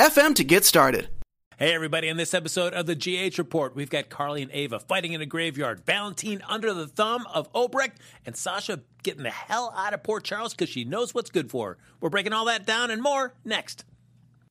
[0.00, 1.10] FM to get started.
[1.58, 5.12] Hey, everybody, in this episode of the GH Report, we've got Carly and Ava fighting
[5.12, 9.92] in a graveyard, Valentine under the thumb of Obrecht, and Sasha getting the hell out
[9.92, 11.78] of Port Charles because she knows what's good for her.
[12.00, 13.84] We're breaking all that down and more next.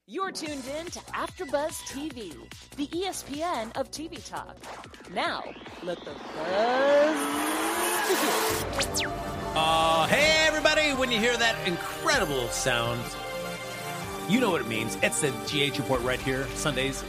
[0.05, 2.35] You're tuned in to AfterBuzz TV,
[2.77, 4.55] the ESPN of TV talk.
[5.15, 5.43] Now,
[5.81, 7.17] let the buzz
[8.93, 9.11] begin.
[9.55, 13.01] Uh, hey, everybody, when you hear that incredible sound,
[14.29, 14.95] you know what it means.
[15.01, 17.03] It's the GH Report right here, Sundays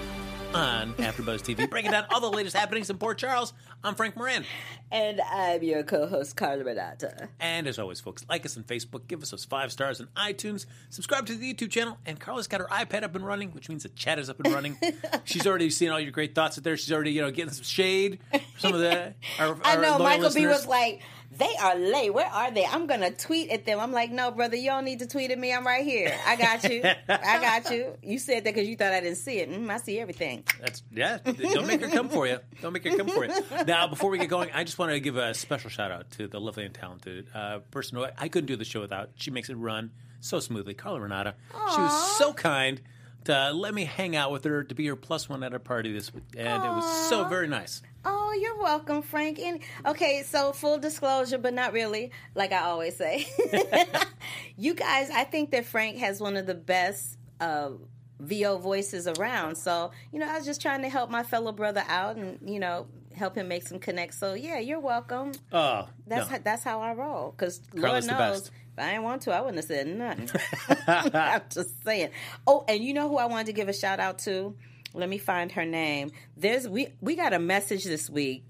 [0.54, 3.52] on AfterBuzz TV, breaking down all the latest happenings in Port Charles.
[3.84, 4.44] I'm Frank Moran.
[4.90, 7.28] And I'm your co-host, Carla Renata.
[7.38, 10.66] And as always, folks, like us on Facebook, give us those five stars on iTunes,
[10.88, 13.84] subscribe to the YouTube channel, and Carla's got her iPad up and running, which means
[13.84, 14.76] the chat is up and running.
[15.24, 16.76] She's already seen all your great thoughts out there.
[16.76, 18.18] She's already, you know, getting some shade
[18.60, 20.34] some of the our, our I know Michael listeners.
[20.34, 21.00] B was like,
[21.30, 22.12] they are late.
[22.12, 22.64] Where are they?
[22.64, 23.78] I'm gonna tweet at them.
[23.78, 25.52] I'm like, no, brother, you don't need to tweet at me.
[25.52, 26.12] I'm right here.
[26.26, 26.82] I got you.
[27.08, 27.96] I got you.
[28.02, 29.50] You said that because you thought I didn't see it.
[29.50, 30.44] Mm, I see everything.
[30.60, 31.18] That's yeah.
[31.24, 32.38] Don't make her come for you.
[32.60, 33.32] Don't make her come for you.
[33.66, 36.26] Now, before we get going, I just want to give a special shout out to
[36.26, 39.10] the lovely and talented uh, person who I couldn't do the show without.
[39.14, 40.74] She makes it run so smoothly.
[40.74, 41.34] Carla Renata.
[41.52, 42.80] She was so kind
[43.24, 45.92] to let me hang out with her to be her plus one at a party
[45.92, 47.82] this week, and it was so very nice.
[48.04, 49.38] Oh, you're welcome, Frank.
[49.38, 53.26] And okay, so full disclosure, but not really, like I always say.
[54.56, 57.70] you guys, I think that Frank has one of the best uh,
[58.18, 59.56] VO voices around.
[59.56, 62.58] So, you know, I was just trying to help my fellow brother out and, you
[62.58, 64.18] know, help him make some connects.
[64.18, 65.32] So, yeah, you're welcome.
[65.52, 66.36] Oh, That's no.
[66.36, 67.34] how, that's how I roll.
[67.36, 68.50] Because Lord knows, best.
[68.72, 70.30] if I didn't want to, I wouldn't have said nothing.
[71.14, 72.10] I'm just saying.
[72.46, 74.54] Oh, and you know who I wanted to give a shout out to?
[74.94, 76.10] Let me find her name.
[76.36, 78.44] There's we we got a message this week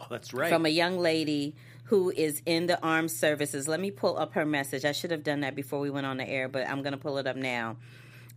[0.00, 0.48] oh, that's right.
[0.48, 3.68] from a young lady who is in the armed services.
[3.68, 4.84] Let me pull up her message.
[4.84, 6.98] I should have done that before we went on the air, but I'm going to
[6.98, 7.76] pull it up now.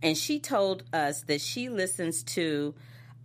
[0.02, 2.74] And she told us that she listens to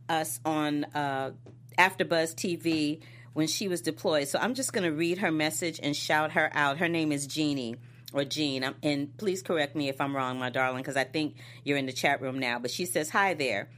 [0.09, 1.31] us on uh,
[1.77, 3.01] AfterBuzz TV
[3.33, 4.27] when she was deployed.
[4.27, 6.77] So I'm just going to read her message and shout her out.
[6.77, 7.75] Her name is Jeannie
[8.13, 8.73] or Jean.
[8.81, 11.93] And please correct me if I'm wrong, my darling, because I think you're in the
[11.93, 12.59] chat room now.
[12.59, 13.69] But she says, Hi there.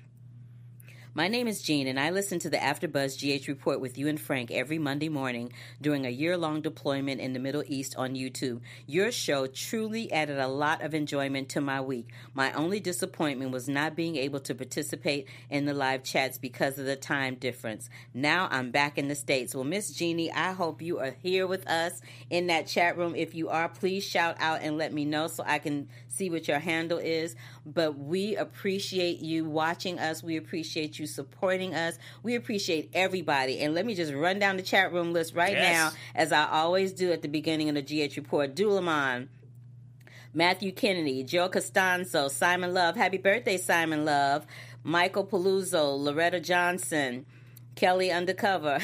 [1.18, 4.20] My name is Jean, and I listen to the AfterBuzz GH Report with you and
[4.20, 8.60] Frank every Monday morning during a year-long deployment in the Middle East on YouTube.
[8.86, 12.10] Your show truly added a lot of enjoyment to my week.
[12.34, 16.86] My only disappointment was not being able to participate in the live chats because of
[16.86, 17.90] the time difference.
[18.14, 19.56] Now I'm back in the States.
[19.56, 23.16] Well, Miss Jeannie, I hope you are here with us in that chat room.
[23.16, 26.50] If you are, please shout out and let me know so I can see what
[26.50, 27.38] your handle is.
[27.66, 30.22] But we appreciate you watching us.
[30.22, 31.98] We appreciate you supporting us.
[32.22, 33.60] We appreciate everybody.
[33.62, 35.74] And let me just run down the chat room list right Yes.
[35.74, 38.56] now, as I always do at the beginning of the GH report.
[38.56, 39.30] Dulamon.
[40.34, 42.96] Matthew Kennedy, Joe Costanzo, Simon Love.
[42.98, 44.46] Happy birthday, Simon Love.
[44.84, 47.26] Michael Paluzzo, Loretta Johnson,
[47.76, 48.80] Kelly Undercover.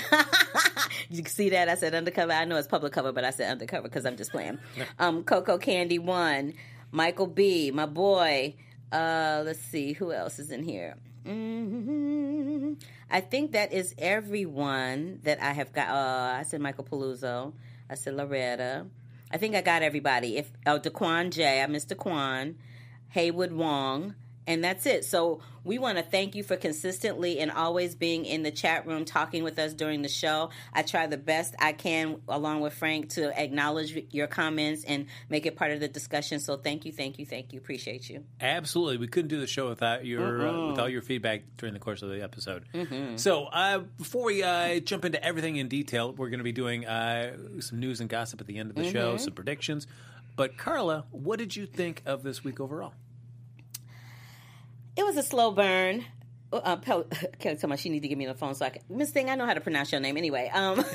[1.09, 1.69] you see that?
[1.69, 2.31] I said undercover.
[2.31, 4.57] I know it's public cover, but I said undercover because I'm just playing.
[4.97, 6.53] Um, Coco Candy One,
[6.91, 8.55] Michael B, my boy.
[8.91, 10.95] Uh, let's see who else is in here.
[11.25, 12.73] hmm
[13.09, 15.89] I think that is everyone that I have got.
[15.89, 17.53] Uh, I said Michael Paluzzo.
[17.89, 18.85] I said Loretta.
[19.31, 20.37] I think I got everybody.
[20.37, 22.55] If oh, Daquan J, I missed Daquan,
[23.09, 24.15] Haywood Wong,
[24.51, 25.05] and that's it.
[25.05, 29.05] So we want to thank you for consistently and always being in the chat room
[29.05, 30.49] talking with us during the show.
[30.73, 35.45] I try the best I can, along with Frank, to acknowledge your comments and make
[35.45, 36.39] it part of the discussion.
[36.39, 37.59] So thank you, thank you, thank you.
[37.59, 38.25] Appreciate you.
[38.41, 42.01] Absolutely, we couldn't do the show without your uh, without your feedback during the course
[42.01, 42.65] of the episode.
[43.15, 46.85] So, uh, before we uh, jump into everything in detail, we're going to be doing
[46.85, 49.87] uh, some news and gossip at the end of the show, some predictions.
[50.35, 52.93] But Carla, what did you think of this week overall?
[55.01, 56.05] It was a slow burn.
[56.53, 57.05] Uh, Pel-
[57.39, 58.83] Kelly told me she need to give me the phone so I can.
[58.87, 60.47] Miss Thing, I know how to pronounce your name anyway.
[60.53, 60.85] Um,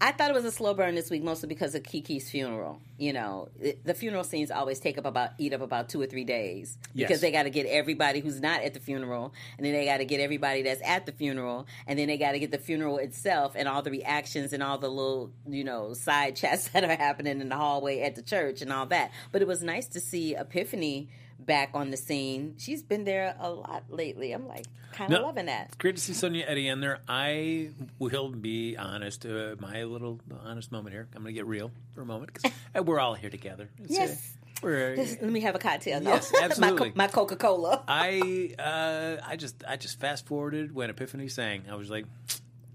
[0.00, 2.80] I thought it was a slow burn this week, mostly because of Kiki's funeral.
[2.96, 6.06] You know, it, the funeral scenes always take up about eat up about two or
[6.06, 7.20] three days because Yes.
[7.20, 10.06] they got to get everybody who's not at the funeral, and then they got to
[10.06, 13.54] get everybody that's at the funeral, and then they got to get the funeral itself
[13.56, 17.42] and all the reactions and all the little you know side chats that are happening
[17.42, 19.10] in the hallway at the church and all that.
[19.32, 22.54] But it was nice to see Epiphany back on the scene.
[22.58, 24.32] She's been there a lot lately.
[24.32, 25.26] I'm like kind of No.
[25.26, 25.76] loving that.
[25.78, 27.00] Great to see Sonya Eddy in there.
[27.08, 29.24] I will be honest.
[29.24, 31.06] Uh, my little honest moment here.
[31.14, 32.52] I'm going to get real for a moment because
[32.84, 33.68] we're all here together.
[33.78, 34.34] It's, Yes.
[34.62, 36.02] we're, Let me have a cocktail.
[36.02, 36.92] Yes, absolutely.
[36.96, 37.84] my, Coca Cola.
[37.86, 41.62] I uh, I just I just fast forwarded when Epiphany sang.
[41.70, 42.06] I was like,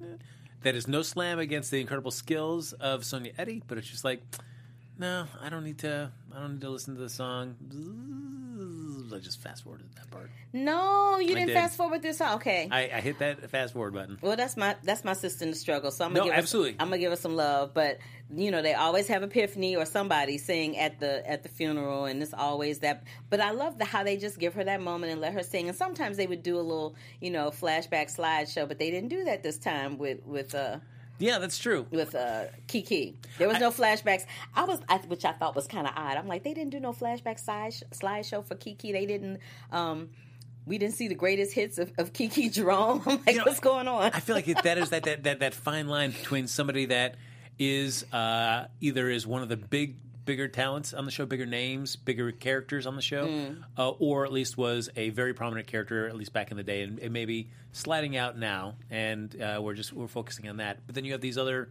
[0.02, 0.06] eh.
[0.62, 4.22] that is no slam against the incredible skills of Sonya Eddy, but it's just like,
[4.98, 6.12] no, I don't need to.
[6.34, 7.56] I don't need to listen to the song.
[9.16, 10.30] I just fast forwarded that part.
[10.52, 11.54] No, you I didn't did.
[11.56, 12.22] fast forward this.
[12.22, 12.68] Okay.
[12.72, 14.18] I, I hit that fast forward button.
[14.22, 15.92] Well, that's my that's my sister in the struggle.
[15.92, 16.76] So I'm gonna No, give her- absolutely.
[16.80, 17.74] I'm gonna give her some love.
[17.74, 18.00] But
[18.36, 22.22] you know, they always have Epiphany or somebody sing at the at the funeral, and
[22.22, 23.04] it's always that.
[23.30, 25.68] But I love the how they just give her that moment and let her sing.
[25.70, 29.24] And sometimes they would do a little, you know, flashback slideshow, but they didn't do
[29.26, 30.78] that this time with with uh
[31.24, 31.86] Yeah, that's true.
[31.90, 33.16] with uh Kiki.
[33.38, 34.26] There was no flashbacks.
[34.56, 36.18] I was, I, which I thought was kind of odd.
[36.18, 38.92] I'm like, they didn't do no flashback slide slideshow for Kiki.
[38.92, 39.40] They didn't.
[39.72, 40.10] um
[40.66, 43.02] we didn't see the greatest hits of, of Kiki Jerome.
[43.06, 44.12] I'm like, You know, what's going on?
[44.14, 47.16] I feel like that is that, that that that fine line between somebody that
[47.60, 51.96] is uh, either is one of the big bigger talents on the show, bigger names,
[51.96, 53.64] bigger characters on the show, Mm.
[53.78, 56.82] uh, or at least was a very prominent character at least back in the day,
[56.84, 60.80] and, and maybe sliding out now, and uh, we're just we're focusing on that.
[60.86, 61.70] But then you have these other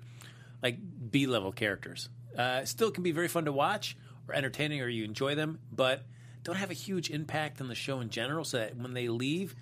[0.63, 0.79] like
[1.11, 2.09] B level characters.
[2.37, 3.97] Uh, still can be very fun to watch
[4.29, 6.03] or entertaining, or you enjoy them, but
[6.45, 8.45] don't have a huge impact on the show in general.
[8.45, 9.55] So that when they leave,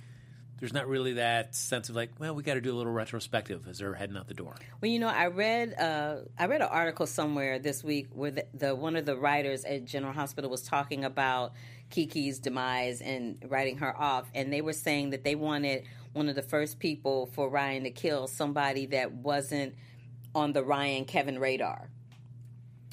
[0.60, 3.66] there's not really that sense of like, well, we got to do a little retrospective
[3.66, 4.54] as they're heading out the door.
[4.80, 8.46] Well, you know, I read uh, I read an article somewhere this week where the,
[8.52, 11.54] the one of the writers at General Hospital was talking about
[11.88, 16.34] Kiki's demise and writing her off, and they were saying that they wanted one of
[16.34, 19.74] the first people for Ryan to kill somebody that wasn't
[20.34, 21.88] on the Ryan Kevin radar,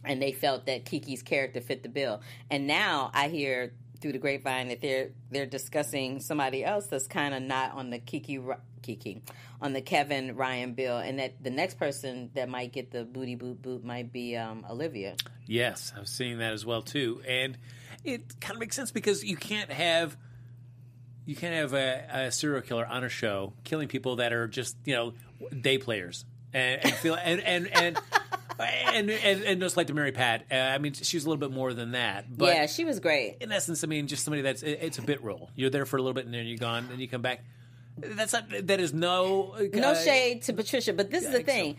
[0.06, 2.22] and they felt that Kiki's character fit the bill.
[2.50, 7.34] And now I hear through the grapevine that they're they're discussing somebody else that's kind
[7.34, 8.40] of not on the Kiki
[8.82, 9.22] Kiki
[9.62, 13.36] on the Kevin Ryan bill, and that the next person that might get the booty
[13.36, 15.16] boot boot might be um, Olivia.
[15.46, 17.58] Yes, I was seeing that as well too, and
[18.04, 20.18] it kind of makes sense because you can't have
[21.26, 24.78] you can't have a, a serial killer on a show killing people that are just
[24.86, 25.14] you know
[25.60, 28.00] day players and, and feel and and and.
[28.60, 31.52] And, and and just like to Mary Pat, uh, I mean, she's a little bit
[31.56, 32.26] more than that.
[32.36, 33.38] But yeah, she was great.
[33.42, 35.50] in essence, I mean, just somebody that's it- it's a bit role.
[35.56, 37.42] You're there for a little bit and then you're gone, and you come back.
[37.98, 41.44] That's not that is no No uh, shade to Patricia, but this is the I
[41.44, 41.54] think so.
[41.54, 41.78] thing: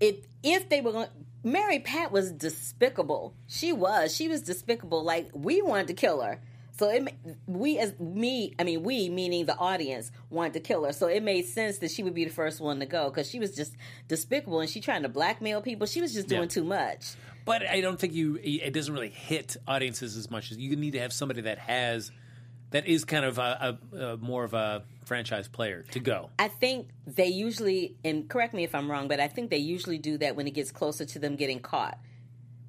[0.00, 1.08] if if they were going,
[1.42, 3.34] Mary Pat was despicable.
[3.46, 4.14] She was.
[4.14, 5.02] She was despicable.
[5.04, 6.40] Like we wanted to kill her.
[6.78, 7.08] So it,
[7.46, 10.92] we as me, I mean we, meaning the audience, wanted to kill her.
[10.92, 13.40] So it made sense that she would be the first one to go because she
[13.40, 13.74] was just
[14.06, 15.86] despicable and she trying to blackmail people.
[15.88, 16.48] She was just doing Yeah.
[16.48, 17.14] too much.
[17.44, 18.38] But I don't think you.
[18.42, 22.12] It doesn't really hit audiences as much as you need to have somebody that has
[22.70, 26.28] that is kind of a, a, a more of a franchise player to go.
[26.38, 29.96] I think they usually, and correct me if I'm wrong, but I think they usually
[29.96, 31.98] do that when it gets closer to them getting caught.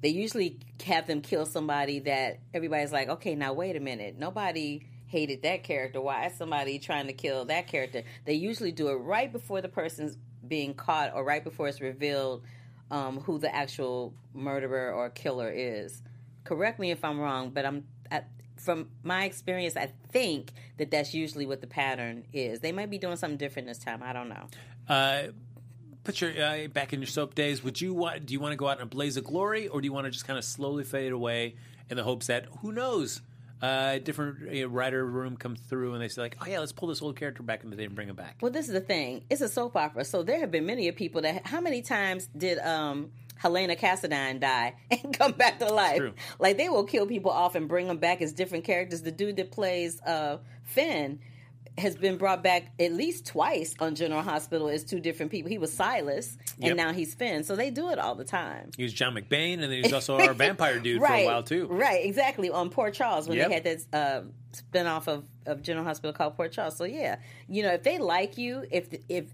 [0.00, 4.18] They usually have them kill somebody that everybody's like, okay, now wait a minute.
[4.18, 6.00] Nobody hated that character.
[6.00, 8.04] Why is somebody trying to kill that character?
[8.24, 10.16] They usually do it right before the person's
[10.46, 12.44] being caught or right before it's revealed
[12.90, 16.02] um, who the actual murderer or killer is.
[16.44, 18.22] Correct me if I'm wrong, but I'm I,
[18.56, 22.60] from my experience, I think that that's usually what the pattern is.
[22.60, 24.02] They might be doing something different this time.
[24.02, 24.48] I don't know.
[24.88, 25.22] Uh,
[26.04, 27.62] put your uh, back in your soap days.
[27.62, 28.26] Would you want?
[28.26, 30.06] Do you want to go out in a blaze of glory, or do you want
[30.06, 31.56] to just kind of slowly fade away
[31.88, 33.20] in the hopes that who knows?
[33.62, 36.88] Uh, different uh, writer room comes through and they say like, oh yeah, let's pull
[36.88, 38.36] this old character back in the day and bring him back.
[38.40, 39.22] Well, this is the thing.
[39.28, 41.46] It's a soap opera, so there have been many of people that.
[41.46, 46.00] How many times did um, Helena Cassadine die and come back to life?
[46.38, 49.02] Like they will kill people off and bring them back as different characters.
[49.02, 51.20] The dude that plays uh, Finn
[51.78, 55.50] has been brought back at least twice on General Hospital as two different people.
[55.50, 56.76] He was Silas, and Yep.
[56.76, 57.42] now he's Finn.
[57.44, 58.70] So they do it all the time.
[58.76, 61.32] He was John McBain, and then he was also our vampire dude right, for a
[61.34, 61.66] while too.
[61.68, 62.50] Right, exactly.
[62.50, 63.48] On Port Charles when Yep.
[63.48, 64.22] they had that uh,
[64.52, 66.76] spinoff of, of General Hospital called Port Charles.
[66.76, 67.16] So yeah,
[67.48, 69.24] you know, if they like you, if the, if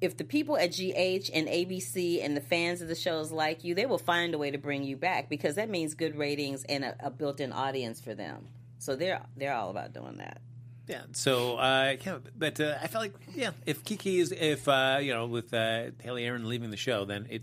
[0.00, 3.74] if the people at GH and ABC and the fans of the shows like you,
[3.74, 6.84] they will find a way to bring you back because that means good ratings and
[6.84, 8.46] a, a built-in audience for them.
[8.78, 10.42] So they're they're all about doing that.
[10.86, 11.02] Yeah.
[11.12, 14.98] So, I uh, yeah, but uh, I felt like, yeah, if Kiki is, if uh,
[15.00, 17.42] you know, with uh, Hayley Erin leaving the show, then it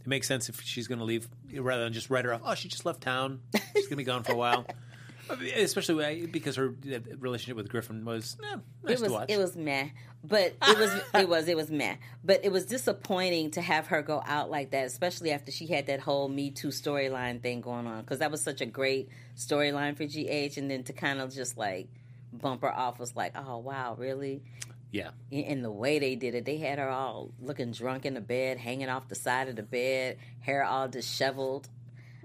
[0.00, 2.42] it makes sense if she's going to leave rather than just write her off.
[2.44, 3.40] Oh, she just left town.
[3.54, 4.66] She's going to be gone for a while.
[5.56, 9.30] especially because her uh, relationship with Griffin was eh, nice it was to watch.
[9.30, 9.88] it was meh,
[10.22, 11.96] but it was it was it was meh.
[12.22, 15.86] But it was disappointing to have her go out like that, especially after she had
[15.86, 18.02] that whole Me Too storyline thing going on.
[18.02, 21.56] Because that was such a great storyline for GH, and then to kind of just
[21.56, 21.88] like
[22.40, 24.42] bump her off was like, oh wow, really?
[24.94, 25.10] yeah.
[25.32, 28.58] And the way they did it, they had her all looking drunk in the bed,
[28.58, 31.68] hanging off the side of the bed, hair all disheveled.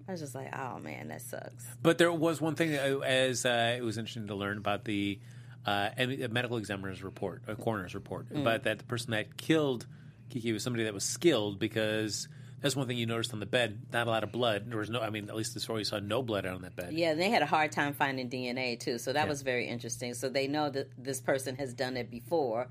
[0.08, 1.66] I was just like, oh man, that sucks.
[1.82, 4.86] But there was one thing that, uh, as uh, it was interesting to learn about
[4.86, 5.20] the
[5.66, 9.88] uh, medical examiner's report, a coroner's report, about that the person that killed
[10.30, 12.28] Kiki was somebody that was skilled because
[12.62, 13.82] that's one thing you noticed on the bed.
[13.92, 14.70] Not a lot of blood.
[14.70, 15.00] There was no.
[15.00, 16.94] I mean, at least the story saw no blood on that bed.
[16.94, 20.14] Yeah, and they had a hard time finding DNA too, so that was very interesting.
[20.14, 22.68] So they know that this person has done it before,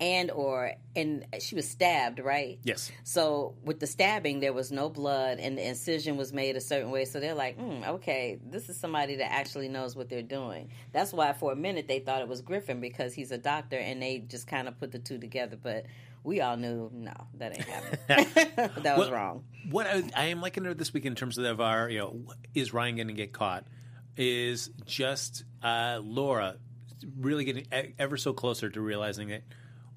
[0.00, 2.58] and or and she was stabbed, right?
[2.62, 2.90] Yes.
[3.04, 6.90] So with the stabbing, there was no blood, and the incision was made a certain
[6.90, 7.04] way.
[7.04, 10.70] So they're like, mm, okay, this is somebody that actually knows what they're doing.
[10.92, 14.00] That's why for a minute they thought it was Griffin because he's a doctor, and
[14.00, 15.56] they just kind of put the two together.
[15.60, 15.86] But
[16.24, 17.98] we all knew, no, that ain't happening.
[18.82, 19.44] that was Well, wrong.
[19.70, 22.20] What I, I am liking her this week in terms of our, you know,
[22.54, 23.64] is Ryan going to get caught?
[24.16, 26.56] Is just uh, Laura
[27.18, 27.66] really getting
[27.98, 29.42] ever so closer to realizing that,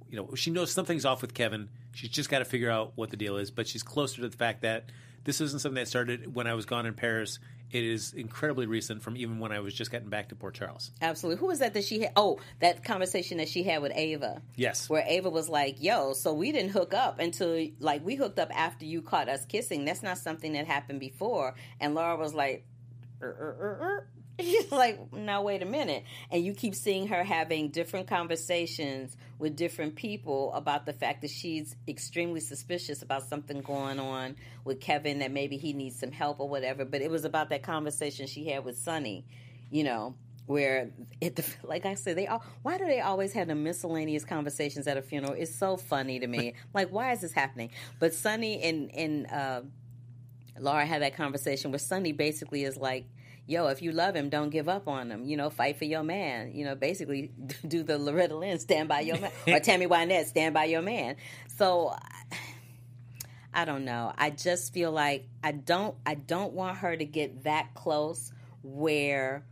[0.10, 1.70] you know, she knows something's off with Kevin.
[1.94, 4.38] She's just got to figure out what the deal is, but she's closer to the
[4.38, 4.86] fact that
[5.24, 7.40] this isn't something that started when I was gone in Paris.
[7.72, 10.92] It is incredibly recent from even when I was just getting back to Port Charles.
[11.02, 11.40] Absolutely.
[11.40, 12.12] Who was that that she had?
[12.16, 14.42] Oh, that conversation that she had with Ava.
[14.56, 14.90] Yes.
[14.90, 18.50] Where Ava was like, yo, so we didn't hook up until, like, we hooked up
[18.54, 19.86] after you caught us kissing.
[19.86, 21.56] That's not something that happened before.
[21.80, 22.66] And Laura was like,
[23.22, 24.08] er, er, er.
[24.40, 26.04] She's like, now wait a minute.
[26.30, 31.32] And you keep seeing her having different conversations with different people about the fact that
[31.32, 36.40] she's extremely suspicious about something going on with Kevin, that maybe he needs some help
[36.40, 36.86] or whatever.
[36.86, 39.26] But it was about that conversation she had with Sonny,
[39.70, 43.56] you know, where it, like I said, they all, why do they always have the
[43.56, 45.34] miscellaneous conversations at a funeral?
[45.34, 46.54] It's so funny to me.
[46.74, 47.72] like, why is this happening?
[48.00, 49.62] But Sonny and, and, uh,
[50.60, 53.06] Laura had that conversation where Sonny basically is like,
[53.48, 55.26] yo, if you love him, don't give up on him.
[55.26, 56.54] You know, fight for your man.
[56.54, 57.32] You know, basically
[57.68, 59.32] do the Loretta Lynn, stand by your man.
[59.48, 61.16] or Tammy Wynette, stand by your man.
[61.58, 61.96] So
[63.54, 64.14] I don't know.
[64.18, 68.32] I just feel like I don't I don't want her to get that close
[68.64, 69.44] where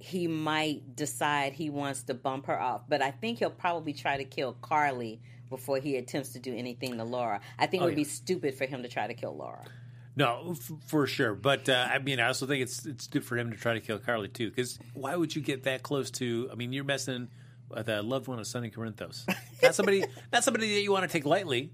[0.00, 2.82] he might decide he wants to bump her off.
[2.88, 6.98] But I think he'll probably try to kill Carly before he attempts to do anything
[6.98, 7.40] to Laura.
[7.58, 7.96] I think it oh, would yeah.
[7.96, 9.64] be stupid for him to try to kill Laura.
[10.18, 11.34] No, f- for sure.
[11.36, 13.80] But uh, I mean, I also think it's it's good for him to try to
[13.80, 14.50] kill Carly too.
[14.50, 16.48] Because why would you get that close to?
[16.50, 17.28] I mean, you're messing
[17.70, 19.26] with a loved one of Sonny Corinthos.
[19.62, 21.70] Not somebody, not somebody that you want to take lightly,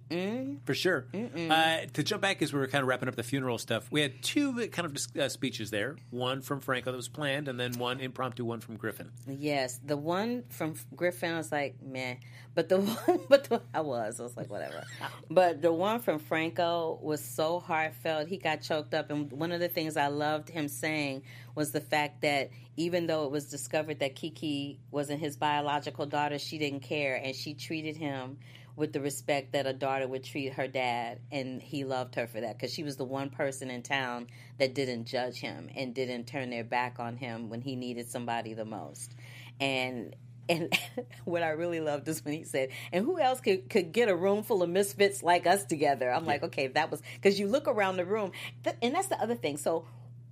[0.64, 1.06] for sure.
[1.14, 4.00] Uh, to jump back as we were kind of wrapping up the funeral stuff, we
[4.00, 5.96] had two kind of uh, speeches there.
[6.10, 9.10] One from Franco that was planned, and then one impromptu one from Griffin.
[9.26, 12.16] Yes, the one from Griffin, I was like, meh.
[12.54, 14.84] But the one, but the, I was, I was like, whatever.
[15.30, 18.28] But the one from Franco was so heartfelt.
[18.28, 21.22] He got choked up, and one of the things I loved him saying
[21.54, 26.38] was the fact that even though it was discovered that Kiki wasn't his biological daughter,
[26.38, 28.38] she didn't care, and she treated him
[28.76, 32.40] with the respect that a daughter would treat her dad, and he loved her for
[32.40, 34.26] that because she was the one person in town
[34.58, 38.54] that didn't judge him and didn't turn their back on him when he needed somebody
[38.54, 39.14] the most.
[39.60, 40.16] And
[40.48, 40.76] and
[41.24, 44.16] what I really loved is when he said, "And who else could could get a
[44.16, 47.68] room full of misfits like us together?" I'm like, okay, that was because you look
[47.68, 48.32] around the room,
[48.64, 49.56] th- and that's the other thing.
[49.56, 49.86] So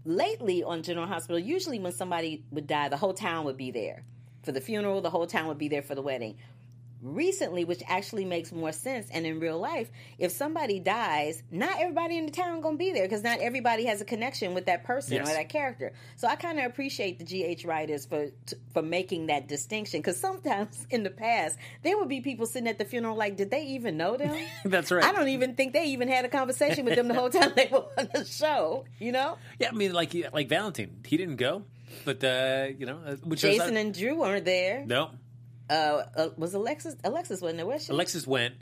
[0.05, 4.05] lately on General Hospital, usually when somebody would die, the whole town would be there
[4.43, 5.01] for the funeral.
[5.01, 6.37] The whole town would be there for the wedding
[7.03, 9.09] recently, which actually makes more sense.
[9.13, 13.03] And in real life, if somebody dies, not everybody in the town gonna be there
[13.03, 15.29] because not everybody has a connection with that person Yes.
[15.29, 15.93] or that character.
[16.17, 20.17] So I kind of appreciate the GH writers for t- for making that distinction because
[20.19, 23.65] sometimes in the past there would be people sitting at the funeral like, did they
[23.67, 24.37] even know them?
[24.65, 25.05] That's right.
[25.05, 27.69] I don't even think they even had a conversation with them the whole time they
[27.71, 28.85] were on the show.
[29.01, 31.65] You know, Yeah, I mean, like like Valentine, he didn't go,
[32.05, 34.85] but uh, you know, uh, which was- Jason and Drew weren't there.
[34.87, 35.11] no,
[35.73, 36.97] Uh, uh, was Alexis?
[37.05, 37.67] Alexis wasn't there?
[37.67, 37.93] Was she?
[37.93, 38.55] Alexis went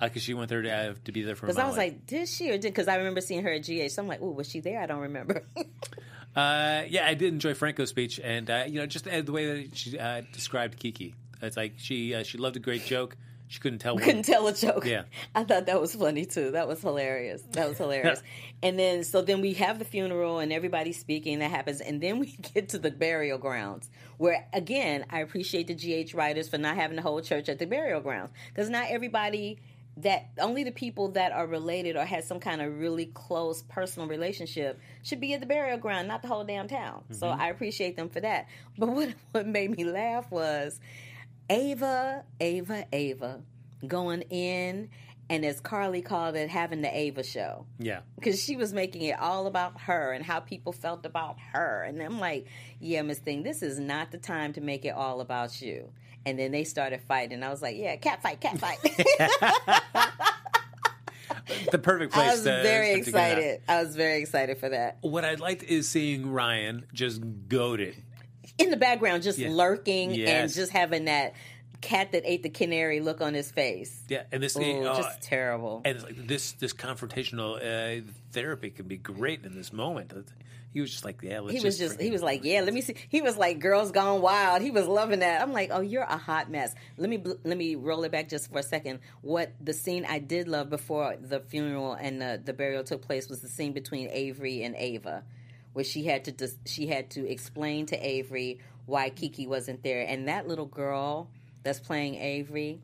[0.00, 1.46] because she went there to, uh, to be there for.
[1.46, 2.72] Because I was like, did she or did?
[2.72, 3.90] Because I remember seeing her at GH.
[3.90, 4.80] So I'm like, oh, was she there?
[4.80, 5.44] I don't remember.
[6.36, 9.62] Uh, yeah, I did enjoy Franco's speech, and uh, you know, just uh, the way
[9.62, 11.14] that she uh, described Kiki.
[11.40, 13.16] It's like she uh, she loved a great joke.
[13.48, 13.96] She couldn't tell.
[13.96, 14.84] Couldn't tell a joke.
[14.84, 15.02] Yeah.
[15.34, 16.52] I thought that was funny too.
[16.52, 17.42] That was hilarious.
[17.52, 18.22] That was hilarious.
[18.62, 21.38] and then, so then we have the funeral and everybody's speaking.
[21.38, 23.88] That happens, and then we get to the burial grounds,
[24.18, 27.66] where again, I appreciate the GH writers for not having the whole church at the
[27.66, 29.58] burial grounds because not everybody
[29.98, 34.06] that only the people that are related or had some kind of really close personal
[34.06, 37.02] relationship should be at the burial ground, not the whole damn town.
[37.12, 37.40] So mm-hmm.
[37.40, 38.46] I appreciate them for that.
[38.76, 40.80] But what what made me laugh was
[41.50, 43.40] Ava, Ava, Ava
[43.86, 44.88] going in
[45.28, 48.00] and as Carly called it, having the Ava show Yeah.
[48.14, 51.82] because she was making it all about her and how people felt about her.
[51.82, 52.46] And I'm like,
[52.80, 55.90] yeah, Miss Thing, this is not the time to make it all about you.
[56.24, 57.42] And then they started fighting.
[57.42, 58.78] I was like, yeah, cat fight, cat fight.
[61.70, 63.62] The perfect place I was to, very to excited.
[63.68, 64.98] I was very excited for that.
[65.00, 67.96] What I liked is seeing Ryan just goaded.
[68.58, 69.48] In the background, just Yeah.
[69.50, 71.34] lurking and just having that
[71.82, 74.02] cat that ate the canary look on his face.
[74.08, 75.82] Yeah, and this Ooh, thing, oh, just terrible.
[75.84, 80.12] and like this this confrontational uh, therapy can be great in this moment.
[80.72, 82.82] He was just like, yeah, let's he was just he was like yeah let me
[82.82, 86.02] see he was like girls gone wild he was loving that i'm like oh you're
[86.02, 89.52] a hot mess let me let me roll it back just for a second what
[89.58, 93.40] the scene i did love before the funeral and the, the burial took place was
[93.40, 95.24] the scene between avery and ava
[95.76, 100.06] where she had to dis- she had to explain to avery why kiki wasn't there
[100.08, 101.28] and that little girl
[101.62, 102.80] that's playing avery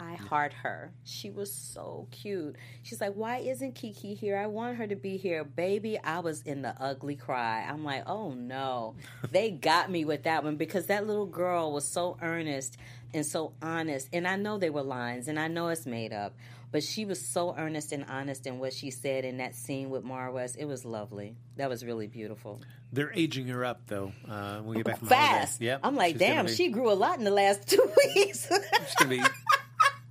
[0.00, 0.92] I heart her.
[1.02, 2.54] She was so cute.
[2.84, 4.38] She's like, Why isn't Kiki here?
[4.38, 5.42] I want her to be here.
[5.42, 7.66] Baby, I was in the ugly cry.
[7.68, 8.94] I'm like, Oh no.
[9.32, 12.76] they got me with that one because that little girl was so earnest
[13.12, 14.08] and so honest.
[14.12, 16.36] And I know they were lines and I know it's made up,
[16.70, 20.04] but she was so earnest and honest in what she said in that scene with
[20.04, 20.56] Maura West.
[20.58, 21.36] It was lovely.
[21.56, 22.60] That was really beautiful.
[22.92, 24.12] They're aging her up though.
[24.28, 25.60] Uh, when we get back from Fast.
[25.60, 25.80] Yep.
[25.82, 28.48] I'm like, damn, be- she grew a lot in the last two weeks.
[28.48, 29.22] she's gonna be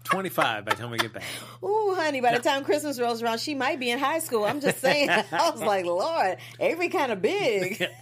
[0.06, 1.24] 25 by the time we get back.
[1.64, 4.46] Ooh, honey, by the time Christmas rolls around, she might be in high school.
[4.46, 5.10] I'm just saying.
[5.32, 7.86] I was like, Lord, Avery kind of big.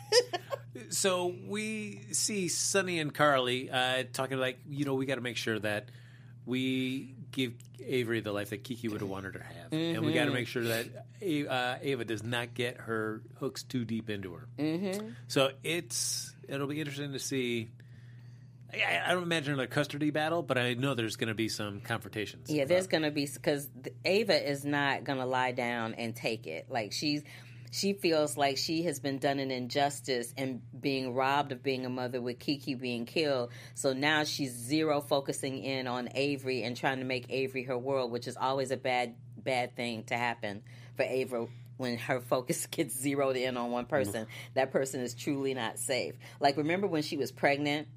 [0.89, 5.37] So we see Sonny and Carly uh, talking like, you know, we got to make
[5.37, 5.89] sure that
[6.45, 7.53] we give
[7.85, 10.31] Avery the life that Kiki would have wanted her to have, and we got to
[10.31, 10.87] make sure that
[11.49, 14.47] uh, Ava does not get her hooks too deep into her.
[14.57, 15.09] Mm-hmm.
[15.27, 17.69] So it's it'll be interesting to see.
[18.73, 21.81] I, I don't imagine another custody battle, but I know there's going to be some
[21.81, 22.49] confrontations.
[22.49, 23.69] Yeah, there's gonna be because
[24.03, 26.67] Ava is not gonna lie down and take it.
[26.69, 27.23] Like she's,
[27.75, 31.89] she feels like she has been done an injustice and being robbed of being a
[31.89, 33.51] mother with Kiki being killed.
[33.73, 38.11] So now she's zero focusing in on Avery and trying to make Avery her world,
[38.11, 40.63] which is always a bad bad thing to happen
[40.95, 44.53] for Avery When her focus gets zeroed in on one person, mm-hmm.
[44.53, 46.15] that person is truly not safe.
[46.39, 47.89] Like, remember when she was pregnant?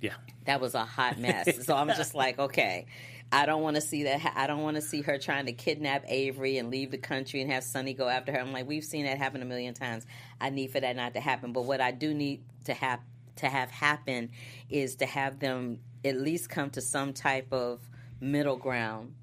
[0.00, 0.12] yeah.
[0.44, 1.48] that was a hot mess.
[1.66, 2.86] so I'm just like, okay,
[3.32, 4.32] I don't want to see that.
[4.36, 7.50] I don't want to see her trying to kidnap Avery and leave the country and
[7.50, 8.38] have Sonny go after her.
[8.38, 10.06] I'm like, we've seen that happen a million times.
[10.40, 11.52] I need for that not to happen.
[11.52, 13.00] But what I do need to have
[13.36, 14.30] to have happen
[14.70, 17.80] is to have them at least come to some type of
[18.20, 19.14] middle ground.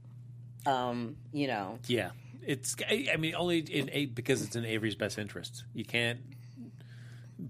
[0.65, 2.11] Um, you know, Yeah,
[2.45, 2.75] it's.
[2.89, 5.63] I mean, only in because it's in Avery's best interest.
[5.73, 6.19] You can't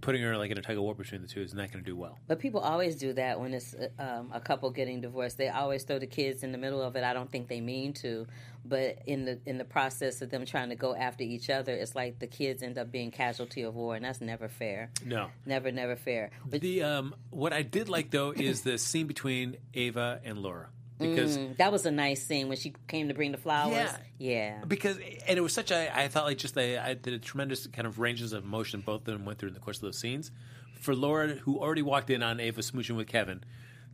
[0.02, 1.90] putting her like in a tug of war between the two is not going to
[1.90, 2.20] do well.
[2.28, 5.38] But people always do that when it's uh, um, a couple getting divorced.
[5.38, 7.04] They always throw the kids in the middle of it.
[7.04, 8.28] I don't think they mean to,
[8.66, 11.96] but in the in the process of them trying to go after each other, it's
[11.96, 14.90] like the kids end up being casualty of war, and that's never fair.
[15.06, 15.30] No.
[15.46, 16.32] Never, never fair.
[16.46, 20.70] But The um, what I did like though is the scene between Ava and Laura
[21.00, 23.74] because mm, that was a nice scene when she came to bring the flowers.
[23.74, 23.98] Yeah.
[24.20, 24.66] Yeah.
[24.66, 27.88] because and it was such a I thought like just I did a tremendous kind
[27.88, 30.32] of ranges of emotion both of them went through in the course of those scenes.
[30.80, 33.44] For Laura, who already walked in on Ava smooching with Kevin,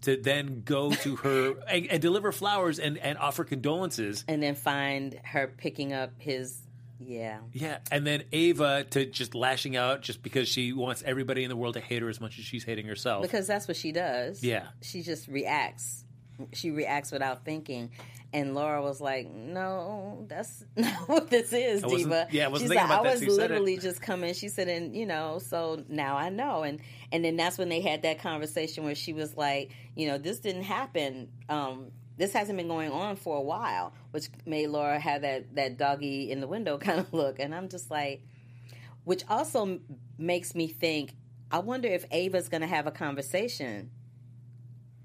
[0.01, 4.23] to then go to her and, and deliver flowers and, and offer condolences.
[4.27, 6.61] And then find her picking up his.
[7.01, 7.39] Yeah.
[7.53, 11.55] Yeah, and then Ava to just lashing out just because she wants everybody in the
[11.55, 13.21] world to hate her as much as she's hating herself.
[13.21, 14.43] Because that's what she does.
[14.43, 14.67] Yeah.
[14.81, 16.03] She just reacts.
[16.53, 17.91] She reacts without thinking.
[18.31, 22.77] And Laura was like, "No, that's not what this is, Diva." yeah, I wasn't She's
[22.77, 24.33] thinking like, about I that was till you said it." literally just coming.
[24.35, 26.61] She said, and you know, so now I know.
[26.63, 26.79] And
[27.11, 30.39] and then that's when they had that conversation where she was like, you know, this
[30.39, 31.29] didn't happen.
[31.49, 35.77] Um, this hasn't been going on for a while, which made Laura have that that
[35.77, 37.39] doggy in the window kind of look.
[37.39, 38.21] And I'm just like,
[39.05, 39.79] which also
[40.19, 41.15] makes me think.
[41.51, 43.89] I wonder if Ava's going to have a conversation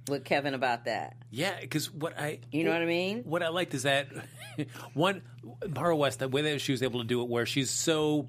[0.09, 1.17] with Kevin about that.
[1.31, 3.23] yeah, because what I You know what I mean?
[3.25, 4.09] what I liked is that
[4.95, 5.23] one
[5.69, 8.29] Maura West the way that she was able to do it, where she's so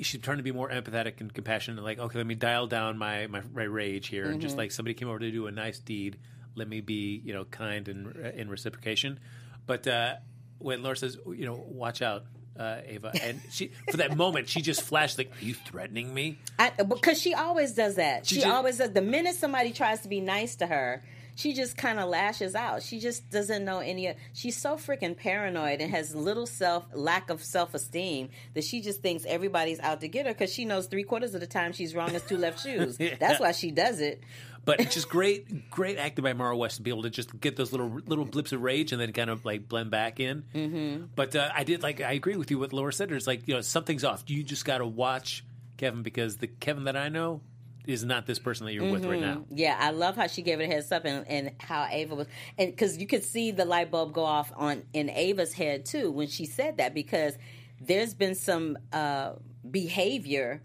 [0.00, 1.82] she's trying to be more empathetic and compassionate.
[1.84, 4.40] Like, okay, let me dial down my my, my rage here, and Mm-hmm.
[4.40, 6.18] just like somebody came over to do a nice deed,
[6.54, 9.20] let me be you know kind and in reciprocation.
[9.66, 10.14] But uh,
[10.58, 12.24] when Laura says, you know, watch out.
[12.60, 16.38] Uh, Ava, and she for that moment she just flashed like, "Are you threatening me?"
[16.58, 18.26] I, because she always does that.
[18.26, 18.92] She, just- always does.
[18.92, 21.02] The minute somebody tries to be nice to her,
[21.36, 22.82] she just kind of lashes out.
[22.82, 24.12] She just doesn't know any.
[24.34, 29.00] She's so freaking paranoid and has little self lack of self esteem that she just
[29.00, 31.94] thinks everybody's out to get her because she knows three quarters of the time she's
[31.94, 32.98] wrong as two left shoes.
[33.18, 34.22] That's why she does it.
[34.64, 37.56] But it's just great, great acting by Maura West to be able to just get
[37.56, 40.44] those little little blips of rage and then kind of like blend back in.
[40.54, 41.04] Mm-hmm.
[41.14, 43.10] But uh, I did like I agree with you what Laura said.
[43.12, 44.24] It's like you know something's off.
[44.26, 45.44] You just got to watch
[45.76, 47.40] Kevin because the Kevin that I know
[47.86, 49.44] is not this person that you're with right now.
[49.50, 52.26] Yeah, I love how she gave it a heads up and, and how Ava was,
[52.58, 56.10] and because you could see the light bulb go off on in Ava's head too
[56.10, 57.36] when she said that because
[57.80, 59.32] there's been some uh,
[59.68, 60.62] behavior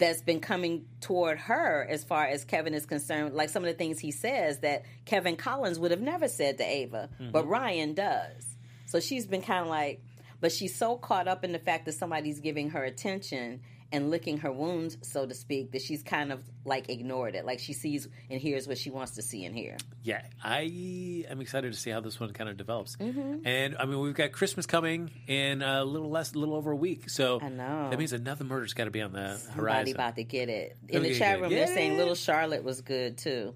[0.00, 3.74] that's been coming toward her as far as Kevin is concerned, like some of the
[3.74, 7.50] things he says that Kevin Collins would have never said to Ava, but mm-hmm.
[7.50, 8.56] Ryan does.
[8.86, 10.02] So she's been kind of like,
[10.40, 13.60] but she's so caught up in the fact that somebody's giving her attention
[13.92, 17.44] and licking her wounds, so to speak, that she's kind of like ignored it.
[17.44, 19.76] Like she sees and hears what she wants to see and hear.
[20.02, 22.96] Yeah, I am excited to see how this one kind of develops.
[22.96, 23.46] Mm-hmm.
[23.46, 26.76] And I mean, we've got Christmas coming in a little less, a little over a
[26.76, 27.10] week.
[27.10, 27.90] So I know.
[27.90, 29.76] that means another murder's got to be on the Somebody horizon.
[29.76, 30.76] Somebody about to get it.
[30.88, 33.54] In the chat room, they're saying Little Charlotte was good too.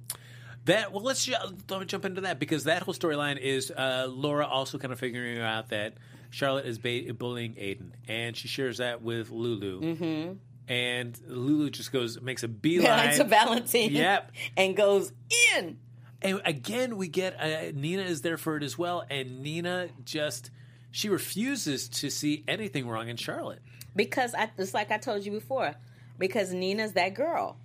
[0.66, 1.35] That well, let's ju-
[1.68, 4.98] let me jump into that because that whole storyline is uh, Laura also kind of
[4.98, 5.94] figuring out that
[6.31, 9.81] Charlotte is ba- bullying Aiden, and she shares that with Lulu.
[9.81, 10.33] Mm-hmm.
[10.66, 13.16] And Lulu just goes makes a beeline.
[13.16, 13.92] to Valentine.
[13.92, 14.33] Yep.
[14.57, 15.12] And goes
[15.57, 15.79] in.
[16.22, 20.50] And again, we get uh, Nina is there for it as well, and Nina just
[20.90, 23.61] she refuses to see anything wrong in Charlotte.
[23.94, 25.74] because I, it's like I told you before.
[26.18, 27.59] Because Nina's that girl.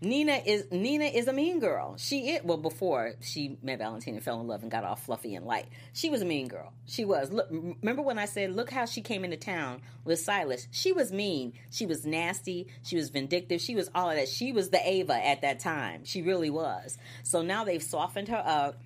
[0.00, 1.96] Nina is Nina is a mean girl.
[1.96, 5.46] She it well before she met Valentina fell in love and got all fluffy and
[5.46, 5.66] light.
[5.94, 6.72] She was a mean girl.
[6.84, 7.32] She was.
[7.32, 10.68] Look, remember when I said, look how she came into town with Silas.
[10.70, 11.54] She was mean.
[11.70, 12.66] She was nasty.
[12.82, 13.60] She was vindictive.
[13.60, 14.28] She was all of that.
[14.28, 16.04] She was the Ava at that time.
[16.04, 16.98] She really was.
[17.22, 18.78] So now they've softened her up.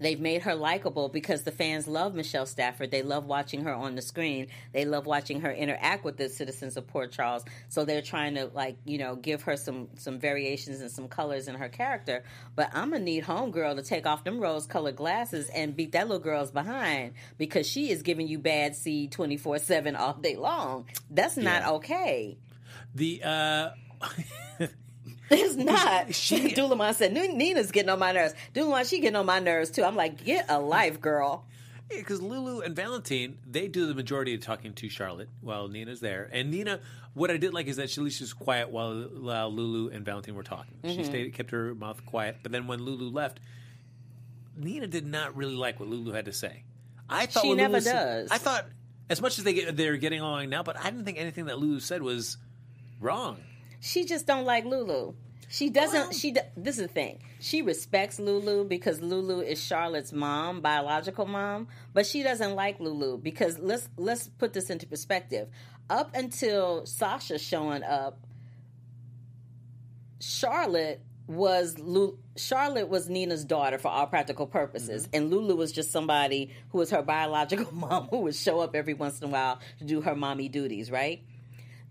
[0.00, 2.90] They've made her likable because the fans love Michelle Stafford.
[2.90, 4.48] They love watching her on the screen.
[4.72, 7.44] They love watching her interact with the citizens of Port Charles.
[7.68, 11.48] So they're trying to like, you know, give her some some variations and some colors
[11.48, 12.24] in her character.
[12.56, 16.08] But I'm gonna need Homegirl to take off them rose colored glasses and beat that
[16.08, 20.36] little girl's behind because she is giving you bad seed twenty four seven all day
[20.36, 20.86] long.
[21.10, 21.70] That's not Yeah.
[21.72, 22.38] okay.
[22.94, 23.70] The uh,
[25.36, 26.14] It's not.
[26.14, 28.34] She- Dulamon said, Nina's getting on my nerves.
[28.54, 29.84] Dulamon, she getting on my nerves too.
[29.84, 31.44] I'm like, get a life, girl.
[31.88, 36.28] because Lulu and Valentine they do the majority of talking to Charlotte while Nina's there,
[36.32, 36.80] and Nina.
[37.12, 40.04] What I did like is that she at least was quiet while, while Lulu and
[40.04, 40.74] Valentine were talking.
[40.84, 40.96] Mm-hmm.
[40.96, 42.36] She stayed, kept her mouth quiet.
[42.40, 43.40] But then when Lulu left,
[44.56, 46.62] Nina did not really like what Lulu had to say.
[47.08, 48.30] I thought She never Lulu said- does.
[48.30, 48.66] I thought
[49.08, 51.58] as much as they get, they're getting along now, but I didn't think anything that
[51.58, 52.36] Lulu said was
[53.00, 53.38] wrong.
[53.80, 55.14] She just don't like Lulu.
[55.48, 56.14] She doesn't.
[56.14, 56.36] she.
[56.56, 57.18] This is the thing.
[57.40, 61.66] She respects Lulu because Lulu is Charlotte's mom, biological mom.
[61.92, 65.48] But she doesn't like Lulu because let's let's put this into perspective.
[65.88, 68.24] Up until Sasha showing up,
[70.20, 75.16] Charlotte was Lu- Charlotte was Nina's daughter for all practical purposes, mm-hmm.
[75.16, 78.94] and Lulu was just somebody who was her biological mom who would show up every
[78.94, 81.24] once in a while to do her mommy duties, right?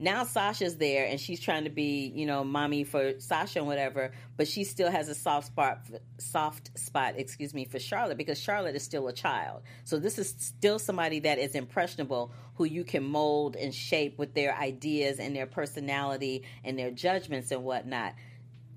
[0.02, 4.12] Now Sasha's there and she's trying to be, you know, mommy for Sasha and whatever,
[4.38, 5.82] but she still has a soft spot,
[6.18, 9.62] soft spot, excuse me, for Charlotte because Charlotte is still a child.
[9.84, 14.34] So this is still somebody that is impressionable, who you can mold and shape with
[14.34, 18.14] their ideas and their personality and their judgments and whatnot.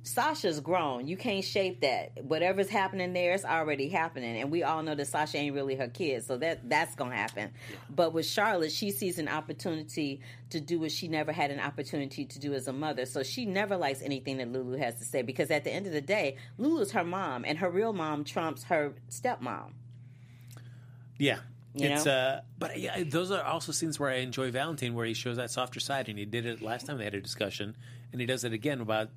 [0.05, 1.07] Sasha's grown.
[1.07, 2.25] You can't shape that.
[2.25, 5.87] Whatever's happening there is already happening, and we all know that Sasha ain't really her
[5.87, 7.53] kid, so that that's gonna happen.
[7.89, 12.25] But with Charlotte, she sees an opportunity to do what she never had an opportunity
[12.25, 13.07] to do as a mother.
[13.07, 15.93] So she never likes anything that Lulu has to say because at the end of
[15.93, 19.73] the day, Lulu's her mom, and her real mom trumps her stepmom.
[21.17, 21.39] Yeah.
[21.75, 22.13] You it's know?
[22.13, 25.51] uh but yeah, those are also scenes where I enjoy Valentine where he shows that
[25.51, 27.77] softer side and he did it last time they had a discussion
[28.13, 29.09] and he does it again about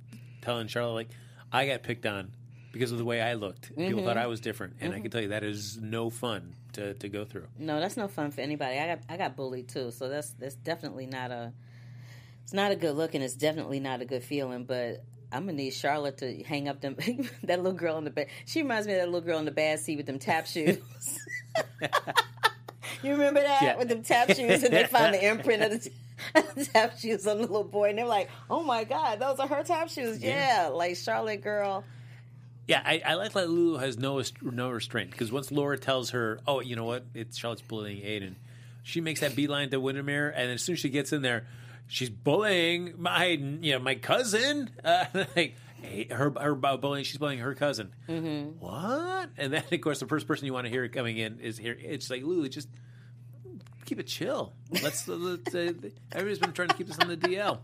[0.46, 1.10] telling Charlotte like
[1.52, 2.32] I got picked on
[2.72, 3.76] because of the way I looked.
[3.76, 4.06] People Mm-hmm.
[4.06, 7.10] thought I was different and I can tell you that is no fun to, to
[7.10, 7.48] go through.
[7.58, 8.78] No, that's no fun for anybody.
[8.80, 11.52] I got I got bullied too, so that's that's definitely not a
[12.44, 14.66] it's not a good look and it's definitely not a good feeling.
[14.66, 16.96] But I'm gonna need Charlotte to hang up them
[17.44, 18.28] that little girl in the bed.
[18.46, 20.78] She reminds me of that little girl in the bad seed with them tap shoes.
[23.02, 23.78] you remember that Yeah.
[23.78, 25.92] with them tap shoes and they found the imprint of the, the
[26.74, 29.64] tap shoes on the little boy and they're like, oh my god, those are her
[29.64, 30.22] tap shoes.
[30.22, 30.64] Yeah.
[30.64, 31.84] Yeah, like Charlotte girl.
[32.68, 36.40] Yeah, I, I like that Lulu has no no restraint because once Laura tells her,
[36.48, 37.06] "Oh, you know what?
[37.14, 38.36] It's Charlotte's bullying Aiden,"
[38.82, 41.46] she makes that beeline to Windermere, and as soon as she gets in there,
[41.88, 44.72] she's bullying my you know my cousin.
[44.84, 45.56] Uh, like,
[46.10, 47.04] her her bullying.
[47.04, 47.94] She's bullying her cousin.
[48.10, 48.60] Mm-hmm.
[48.60, 49.30] What?
[49.38, 51.78] And then of course the first person you want to hear coming in is here.
[51.80, 52.68] It's like Lulu, just
[53.86, 54.54] keep it chill.
[54.82, 55.08] Let's.
[55.08, 55.74] let's uh,
[56.12, 57.60] everybody's been trying to keep this on the DL.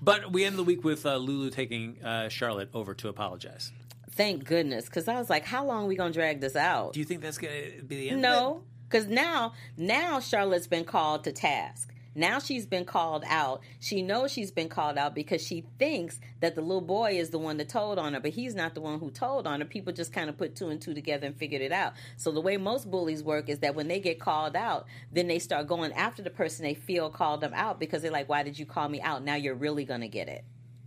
[0.00, 3.70] But we end the week with uh, Lulu taking uh, Charlotte over to apologize.
[4.10, 6.92] Thank goodness, because I was like, how long are we gonna drag this out?
[6.92, 8.22] Do you think that's gonna be the end?
[8.22, 11.91] No, because now now Charlotte's been called to task.
[12.14, 13.62] Now she's been called out.
[13.80, 17.38] She knows she's been called out because she thinks that the little boy is the
[17.38, 19.66] one that told on her, but he's not the one who told on her.
[19.66, 21.94] People just kind of put two and two together and figured it out.
[22.16, 25.38] So the way most bullies work is that when they get called out, then they
[25.38, 28.58] start going after the person they feel called them out because they're like, "Why did
[28.58, 30.44] you call me out?" Now you're really gonna get it.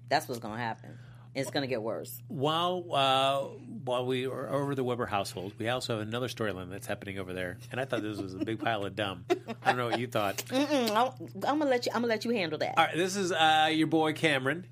[0.09, 0.99] That's what's gonna happen.
[1.35, 2.21] It's gonna get worse.
[2.29, 3.41] While uh,
[3.83, 7.33] while we are over the Weber household, we also have another storyline that's happening over
[7.33, 9.25] there, and I thought this was a big pile of dumb.
[9.61, 10.43] I don't know what you thought.
[10.51, 11.11] I'm,
[11.45, 11.91] I'm gonna let you.
[11.93, 12.77] I'm gonna let you handle that.
[12.77, 14.65] All right, this is uh, your boy Cameron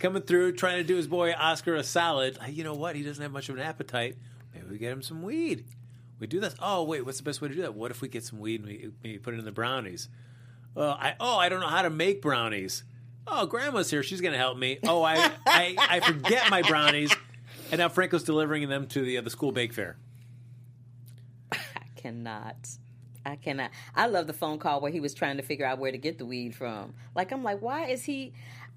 [0.00, 2.36] coming through, trying to do his boy Oscar a salad.
[2.42, 2.96] Uh, You know what?
[2.96, 4.16] He doesn't have much of an appetite.
[4.52, 5.66] Maybe we get him some weed.
[6.18, 6.56] We do this.
[6.60, 7.74] Oh wait, what's the best way to do that?
[7.74, 10.08] What if we get some weed and we maybe put it in the brownies?
[10.74, 12.82] Well, I oh I don't know how to make brownies.
[13.30, 14.02] Oh, Grandma's here.
[14.02, 14.78] She's going to help me.
[14.84, 17.14] Oh, I, I I forget my brownies,
[17.70, 19.96] and now Franco's delivering them to the uh, the school bake fair.
[21.52, 21.58] I
[21.96, 22.56] cannot.
[23.26, 23.70] I cannot.
[23.94, 26.18] I love the phone call where he was trying to figure out where to get
[26.18, 26.94] the weed from.
[27.14, 28.32] Like I'm like, why is he?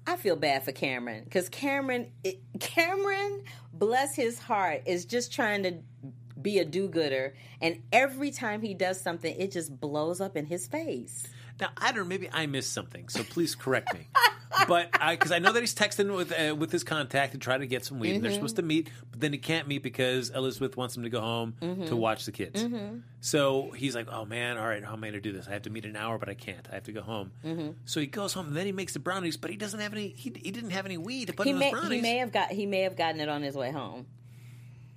[0.06, 5.62] I feel bad for Cameron because Cameron, it, Cameron, bless his heart, is just trying
[5.62, 5.78] to
[6.40, 10.66] be a do-gooder, and every time he does something, it just blows up in his
[10.66, 11.24] face.
[11.62, 12.00] Now I don't.
[12.00, 14.08] know, Maybe I missed something, so please correct me.
[14.68, 17.66] but because I, know that he's texting with uh, with his contact to try to
[17.68, 18.36] get some weed, and they're mm-hmm.
[18.36, 21.54] supposed to meet, but then he can't meet because Elizabeth wants him to go home
[21.60, 21.96] to mm-hmm.
[21.96, 22.64] watch the kids.
[22.64, 22.98] Mm-hmm.
[23.20, 25.46] So he's like, "Oh man, all right, how am I going to do this?
[25.46, 26.66] I have to meet in an hour, but I can't.
[26.68, 27.30] I have to go home."
[27.84, 30.08] So he goes home, and then he makes the brownies, but he doesn't have any.
[30.08, 31.92] He, he didn't have any weed to put He in may brownies.
[31.92, 34.06] he may have got he may have gotten it on his way home.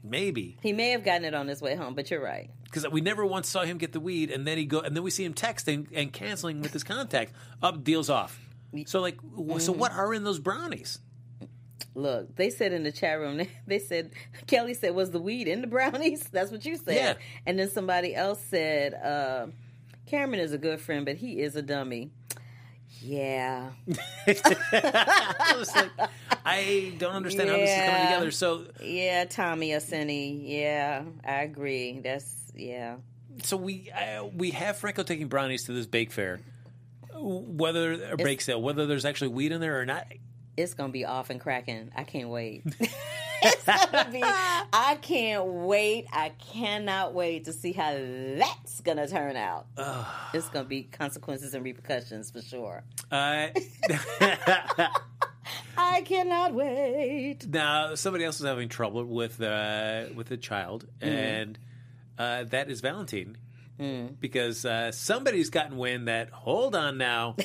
[0.08, 2.50] Maybe He may have gotten it on his way home, but you're right.
[2.66, 5.04] because we never once saw him get the weed, and then he go, and then
[5.04, 7.34] we see him texting and canceling with his contact.
[7.64, 8.40] Up, deals off.
[8.86, 11.00] So like, w so what are in those brownies?
[11.96, 14.12] Look, they said in the chat room, they, they said,
[14.48, 16.24] Kelly said, was the weed in the brownies?
[16.32, 16.96] That's what you said.
[16.96, 17.14] Yeah.
[17.46, 19.48] And then somebody else said, uh,
[20.06, 22.12] Cameron is a good friend, but he is a dummy.
[23.06, 23.70] Yeah.
[24.28, 25.92] I was like,
[26.46, 28.32] I don't understand how this is coming together.
[28.32, 30.42] So, Yeah, Tommy Asini.
[30.44, 32.00] Yeah, I agree.
[32.04, 32.96] That's, yeah.
[33.44, 36.40] so we uh, we have Franco taking brownies to this bake fair,
[37.14, 40.08] whether a bake sale, whether there's actually weed in there or not.
[40.58, 41.92] It's going to be off and cracking.
[41.96, 42.64] I can't wait.
[43.46, 46.08] it's gonna be, I can't wait.
[46.12, 49.68] I cannot wait to see how that's going to turn out.
[50.34, 52.84] It's going to be consequences and repercussions for sure.
[53.12, 53.48] Uh,
[55.78, 57.48] I cannot wait.
[57.48, 61.58] now, somebody else is having trouble with uh, with a child, and
[62.18, 63.38] uh, that is Valentine.
[63.78, 67.36] Because uh, somebody's gotten wind that, hold on now,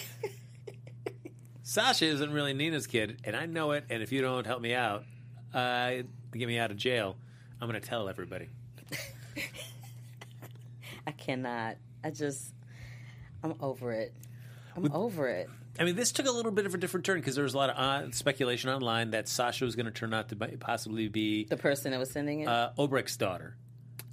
[1.65, 3.85] Sasha isn't really Nina's kid, and I know it.
[3.91, 5.05] And if you don't help me out,
[5.55, 5.91] uh,
[6.33, 7.17] to get me out of jail,
[7.61, 8.49] I'm going to tell everybody.
[11.07, 11.77] I cannot.
[12.05, 12.53] I just,
[13.43, 14.13] I'm over it.
[14.77, 15.49] I'm over it.
[15.79, 17.57] I mean, this took a little bit of a different turn because there was a
[17.57, 21.09] lot of uh, speculation online that Sasha was going to turn out to be- possibly
[21.09, 22.49] be The person that was sending it.
[22.49, 23.57] uh, Obrecht's daughter,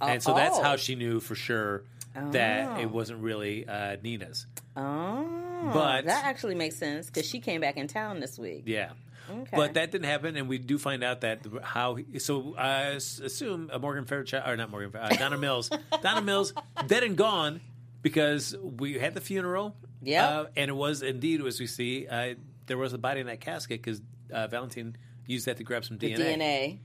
[0.00, 0.62] and so that's oh.
[0.62, 4.46] how she knew for sure that it wasn't really uh, Nina's.
[4.76, 8.62] oh, but- that actually makes sense because she came back in town this week.
[8.66, 8.92] Yeah.
[9.30, 9.56] Okay.
[9.56, 11.96] But that didn't happen, and we do find out that how.
[11.96, 15.70] he- So I assume Morgan Fairchild, or not Morgan, uh, Donna Mills,
[16.02, 16.52] Donna Mills,
[16.86, 17.60] dead and gone
[18.02, 19.76] because we had the funeral.
[20.02, 22.34] Yeah, uh, and it was indeed, as we see, uh,
[22.66, 24.00] there was a body in that casket because
[24.32, 26.36] uh, Valentine used that to grab some the DNA.
[26.38, 26.78] DNA.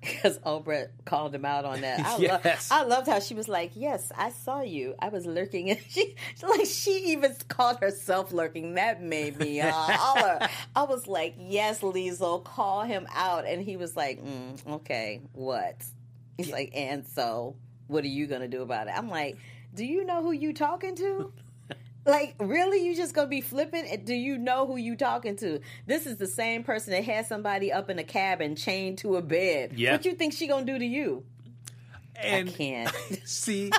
[0.00, 2.00] Because Obrecht called him out on that.
[2.06, 2.70] I, lo- Yes.
[2.70, 4.94] I loved how she was like, "Yes, I saw you.
[5.00, 8.74] I was lurking." And she, like, she even called herself lurking.
[8.74, 10.48] That made me uh, holler.
[10.76, 15.84] I was like, "Yes, Liesel, call him out." And he was like, mm, "Okay, what?"
[16.36, 17.56] He's like, "And so,
[17.88, 19.36] what are you gonna do about it?" I'm like,
[19.74, 21.32] "Do you know who you talking to?"
[22.08, 22.86] Like, really?
[22.86, 23.84] You just gonna be flipping?
[23.86, 25.60] And Do you know who you talking to?
[25.86, 29.22] This is the same person that had somebody up in a cabin chained to a
[29.22, 29.74] bed.
[29.76, 29.92] Yeah.
[29.92, 31.24] What you think she gonna do to you?
[32.16, 32.96] And I can't.
[33.24, 33.70] see,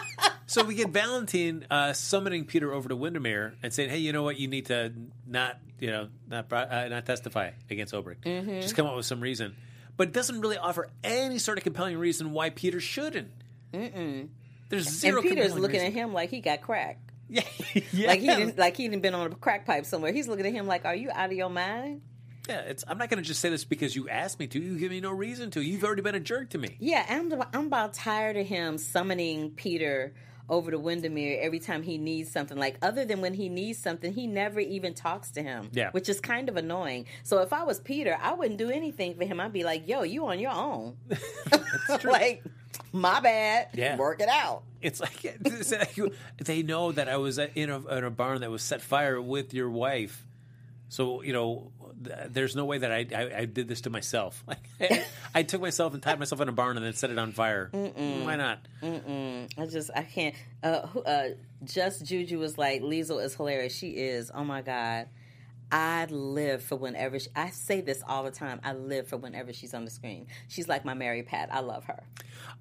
[0.45, 4.21] so we get Valentine uh, summoning Peter over to Windermere and saying, "Hey, you know
[4.21, 4.39] what?
[4.39, 4.93] You need to
[5.25, 8.21] not, you know, not uh, not testify against Obrecht.
[8.21, 8.61] Mm-hmm.
[8.61, 9.55] Just come up with some reason."
[9.97, 13.31] But it doesn't really offer any sort of compelling reason why Peter shouldn't.
[13.73, 14.29] Mm-mm.
[14.69, 15.19] There's zero.
[15.19, 15.87] and Peter's looking reason.
[15.87, 16.99] at him like he got crack.
[17.91, 18.07] Yeah.
[18.07, 20.11] Like he didn't like he didn't been on a crack pipe somewhere.
[20.11, 22.01] He's looking at him like, Are you out of your mind?
[22.47, 22.83] Yeah, it's.
[22.87, 24.59] I'm not going to just say this because you asked me to.
[24.59, 25.61] You give me no reason to.
[25.61, 26.77] You've already been a jerk to me.
[26.79, 30.15] Yeah, I'm I'm about tired of him summoning Peter
[30.49, 32.57] over to Windermere every time he needs something.
[32.57, 35.69] Like other than when he needs something, he never even talks to him.
[35.71, 35.91] Yeah.
[35.91, 37.05] Which is kind of annoying.
[37.23, 39.39] So if I was Peter, I wouldn't do anything for him.
[39.39, 40.97] I'd be like, yo, you on your own.
[42.03, 42.43] like,
[42.91, 43.69] my bad.
[43.73, 43.95] Yeah.
[43.97, 44.63] Work it out.
[44.81, 45.97] It's like it's like
[46.37, 49.53] they know that I was in a, in a barn that was set fire with
[49.53, 50.25] your wife.
[50.91, 51.71] So you know,
[52.03, 54.43] th- there's no way that I I, I did this to myself.
[54.47, 57.19] Like I, I took myself and tied myself in a barn and then set it
[57.19, 57.69] on fire.
[57.71, 58.59] Why not?
[58.81, 60.33] I just I can't.
[60.63, 61.29] Uh, who- uh,
[61.63, 63.75] just Juju was like, Liesel is hilarious.
[63.75, 64.31] She is.
[64.33, 65.07] Oh my god.
[65.71, 68.59] I live for whenever she, I say this all the time.
[68.63, 70.27] I live for whenever she's on the screen.
[70.47, 71.49] She's like my Mary Pat.
[71.51, 72.03] I love her.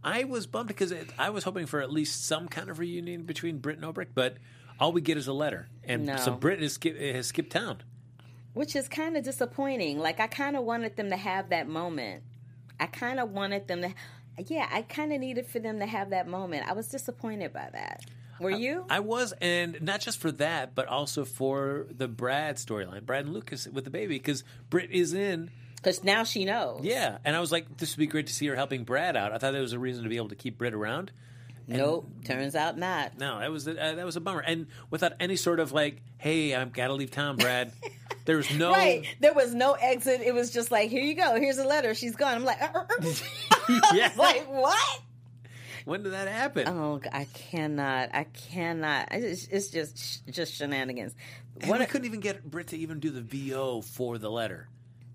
[0.04, 3.22] I was bummed because it, I was hoping for at least some kind of reunion
[3.22, 4.36] between Britt and Obrecht, but
[4.78, 6.16] all we get is a letter, and No.
[6.16, 7.78] so Britt has, has skipped town.
[8.52, 9.98] which is kind of disappointing.
[9.98, 12.22] Like I kind of wanted them to have that moment.
[12.78, 13.94] I kind of wanted them to.
[14.46, 16.68] Yeah, I kind of needed for them to have that moment.
[16.68, 18.02] I was disappointed by that.
[18.40, 18.85] Were you?
[18.88, 23.35] I was, and not just for that, but also for the Brad storyline, Brad and
[23.35, 25.51] Lucas with the baby, because Britt is in.
[25.77, 26.81] Because now she knows.
[26.83, 29.33] Yeah, and I was like, this would be great to see her helping Brad out.
[29.33, 31.12] I thought there was a reason to be able to keep Britt around.
[31.68, 32.09] Nope.
[32.24, 33.18] Turns out not.
[33.18, 36.55] No, that was uh, that was a bummer, and without any sort of like, hey,
[36.55, 37.72] I've got to leave town, Brad.
[38.24, 38.72] there was no.
[38.72, 39.05] Right.
[39.20, 40.22] There was no exit.
[40.22, 41.37] It was just like, here you go.
[41.38, 41.94] Here's a letter.
[41.94, 42.37] She's gone.
[42.37, 42.59] I'm like.
[43.92, 44.11] Yeah.
[44.16, 45.01] like what?
[45.88, 46.68] When did that happen?
[46.68, 48.11] Oh, I cannot.
[48.12, 49.09] I cannot.
[49.11, 51.14] I just, it's just just shenanigans.
[51.62, 54.68] And What we couldn't even get Britt to even do the VO for the letter.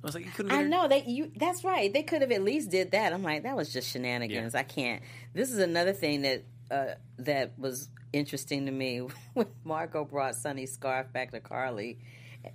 [0.04, 0.50] I was like, you couldn't.
[0.50, 1.32] Get I know that you.
[1.36, 1.94] That's right.
[1.94, 3.14] They could have at least did that.
[3.14, 4.56] I'm like, that was just shenanigans.
[4.56, 4.60] Yeah.
[4.62, 5.04] I can't.
[5.36, 8.98] This is another thing that uh, that was interesting to me
[9.36, 12.00] when Margot brought Sonny's scarf back to Carly,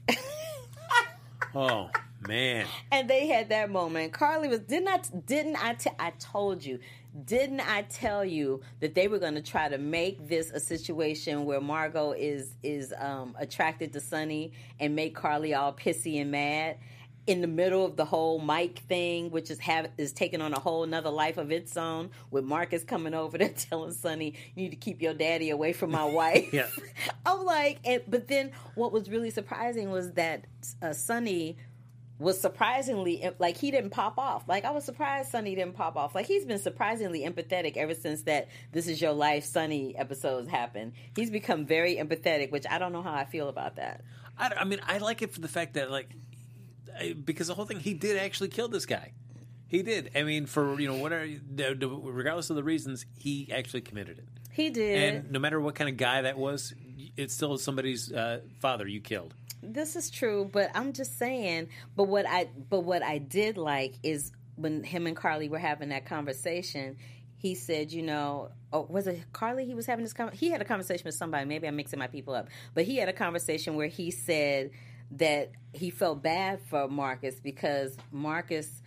[1.55, 1.91] Oh
[2.27, 4.13] man, and they had that moment.
[4.13, 6.81] Carly was didn't I didn't I t- I told you
[7.25, 11.45] didn't I tell you that they were going to try to make this a situation
[11.45, 16.79] where Margot is is um, attracted to Sonny and make Carly all pissy and mad
[17.29, 20.59] in the middle of the whole Mike thing, which is have is taking on a
[20.59, 22.11] whole nother life of its own.
[22.31, 25.91] With Marcus coming over there telling Sonny, "You need to keep your daddy away from
[25.91, 26.69] my wife." Yeah.
[27.27, 30.47] I'm like, and, but then what was really surprising was that
[30.81, 31.59] uh, Sonny
[32.19, 34.49] was surprisingly like he didn't pop off.
[34.49, 36.15] Like I was surprised Sonny didn't pop off.
[36.15, 40.93] Like he's been surprisingly empathetic ever since that "This Is Your Life" Sonny episodes happened.
[41.15, 44.03] He's become very empathetic, which I don't know how I feel about that.
[44.37, 46.11] I, I mean, I like it for the fact that like
[47.25, 49.13] because the whole thing he did actually kill this guy.
[49.69, 50.11] He did.
[50.17, 54.25] I mean, for you know the- the- regardless of the reasons, he actually committed it.
[54.51, 55.15] He did.
[55.15, 56.75] And no matter what kind of guy that was,
[57.17, 59.35] it's still somebody's uh, father you killed.
[59.63, 61.69] this is true, but I'm just saying.
[61.97, 65.91] But what I but what I did like is when him and Carly were having
[65.91, 66.97] that conversation.
[67.41, 69.65] He said, you know, oh, was it Carly?
[69.65, 70.13] He was having this.
[70.13, 71.45] Con- he had a conversation with somebody.
[71.45, 74.71] Maybe I'm mixing my people up, but he had a conversation where he said
[75.13, 78.83] that he felt bad for Marcus because Marcus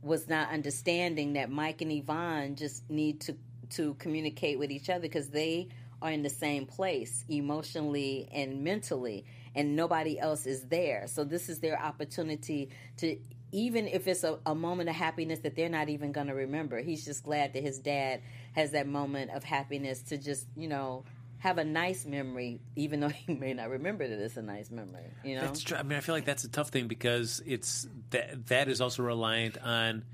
[0.00, 3.36] was not understanding that Mike and Yvonne just need to
[3.70, 5.68] to communicate with each other because they
[6.02, 11.06] are in the same place emotionally and mentally and nobody else is there.
[11.06, 13.16] So this is their opportunity to
[13.54, 16.80] even if it's a, a moment of happiness that they're not even going to remember.
[16.80, 18.22] He's just glad that his dad
[18.54, 21.04] has that moment of happiness to just, you know,
[21.38, 25.10] have a nice memory even though he may not remember that it's a nice memory,
[25.22, 25.42] you know.
[25.42, 25.76] That's true.
[25.76, 29.02] I mean, I feel like that's a tough thing because it's that that is also
[29.02, 30.04] reliant on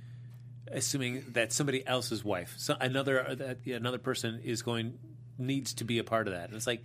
[0.70, 4.98] assuming that somebody else's wife, so another uh, another person is going
[5.38, 6.48] needs to be a part of that.
[6.48, 6.85] And it's like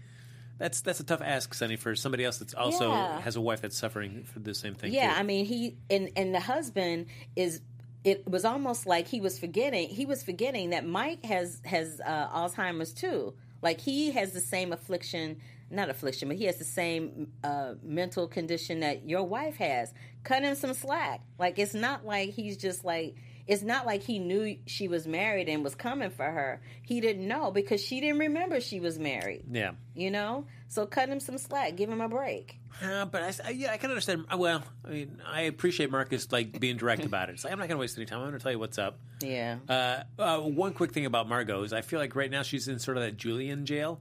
[0.60, 3.20] that's that's a tough ask, Sonny, for somebody else that's also Yeah.
[3.22, 4.94] has a wife that's suffering for the same thing.
[4.94, 5.20] Yeah, too.
[5.20, 7.62] I mean he and and the husband is
[8.04, 12.28] it was almost like he was forgetting he was forgetting that Mike has has uh,
[12.30, 13.34] Alzheimer's too.
[13.62, 15.38] Like he has the same affliction,
[15.72, 19.94] not affliction, but he has the same uh, mental condition that your wife has.
[20.26, 21.22] Cut him some slack.
[21.40, 23.16] Like it's not like he's just like
[23.48, 26.62] it's not like he knew she was married and was coming for her.
[26.84, 29.44] He didn't know because she didn't remember she was married.
[29.52, 29.72] yeah.
[29.96, 31.76] You know, so cut him some slack.
[31.76, 32.58] Give him a break.
[32.84, 34.26] Uh, but I, I- yeah, I can understand.
[34.34, 37.34] uh, Well, I mean, I appreciate Marcus like being direct about it.
[37.34, 38.20] It's like I'm not going to waste any time.
[38.20, 38.98] I'm going to tell you what's up.
[39.22, 39.58] Yeah.
[39.70, 42.80] Uh, uh, one quick thing about Margot is I feel like right now she's in
[42.80, 44.00] sort of that Julian jail.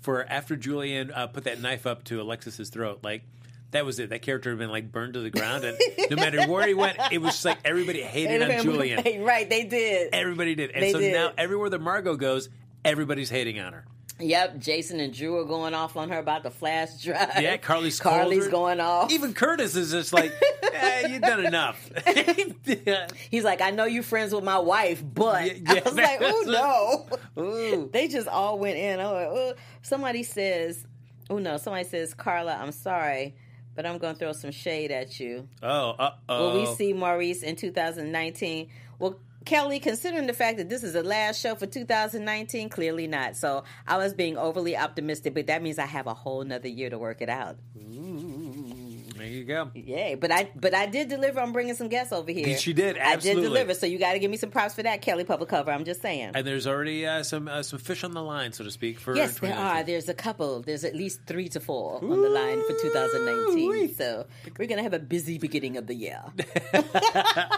[0.00, 3.22] For after Julian uh, put that knife up to Alexis's throat, like
[3.72, 4.10] that was it.
[4.10, 5.76] That character had been like burned to the ground, and
[6.10, 9.02] no matter where he went, it was just like everybody hated on Julian.
[9.24, 10.10] right, they did.
[10.14, 11.12] Everybody did, and They so did.
[11.12, 12.48] now everywhere that Margot goes,
[12.84, 13.84] everybody's hating on her.
[14.20, 17.40] Yep, Jason and Drew are going off on her about the flash drive.
[17.40, 19.10] Yeah, Carly's Carly's going off.
[19.10, 20.32] Even Curtis is just like,
[20.72, 21.90] eh, you've done enough.
[22.64, 23.08] Yeah.
[23.30, 27.06] He's like, I know you're friends with my wife, but Yeah, I was like, oh
[27.36, 27.42] no.
[27.42, 27.90] Ooh.
[27.92, 29.00] They just all went in.
[29.00, 29.54] I'm like, oh.
[29.80, 30.86] Somebody says,
[31.28, 33.34] oh no, somebody says, Carla, I'm sorry,
[33.74, 35.48] but I'm going to throw some shade at you.
[35.62, 36.48] Oh, uh oh.
[36.50, 38.68] Will we see Maurice in 2019?
[38.98, 43.36] Well, Kelly, considering the fact that this is the last show for 2019, clearly not.
[43.36, 46.90] So I was being overly optimistic, but that means I have a whole nother year
[46.90, 47.56] to work it out.
[49.16, 49.70] There you go.
[49.74, 50.14] Yay!
[50.14, 52.56] But I but I did deliver on bringing some guests over here.
[52.56, 53.74] She did, I did deliver.
[53.74, 55.70] So you got to give me some props for that, Kelly Public Cover.
[55.70, 56.32] I'm just saying.
[56.34, 58.98] And there's already uh, some uh, some fish on the line, so to speak.
[58.98, 59.82] For Yes, there are.
[59.82, 60.60] There's a couple.
[60.62, 63.94] There's at least three to four on the line for 2019.
[63.94, 64.26] So
[64.58, 66.22] we're gonna have a busy beginning of the year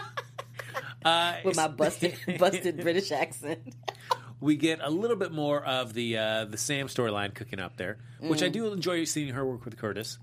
[1.05, 3.59] Uh, with my busted, busted British accent.
[4.41, 7.97] we get a little bit more of the uh, the Sam storyline cooking up there,
[8.19, 8.45] which Mm.
[8.45, 10.17] I do enjoy seeing her work with Curtis.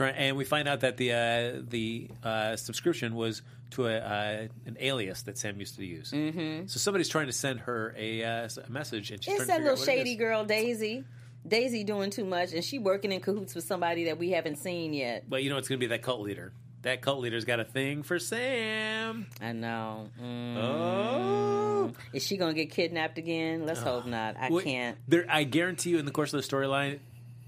[0.00, 4.76] And we find out that the uh, the uh, subscription was to a, uh, an
[4.80, 6.10] alias that Sam used to use.
[6.12, 6.66] Mm-hmm.
[6.66, 9.72] So somebody's trying to send her a, uh, a message, and she's It's that little
[9.72, 11.04] out what it shady girl, Daisy.
[11.46, 14.94] Daisy doing too much, and she working in cahoots with somebody that we haven't seen
[14.94, 15.28] yet.
[15.28, 16.52] But you know it's going to be that cult leader.
[16.82, 19.26] That cult leader's got a thing for Sam.
[19.40, 20.10] I know.
[20.22, 20.56] Mm.
[20.56, 21.92] Oh.
[22.12, 23.64] Is she gonna get kidnapped again?
[23.64, 24.36] Let's hope not.
[24.38, 24.98] I Wait, can't.
[25.08, 26.98] There, I guarantee you, in the course of the storyline,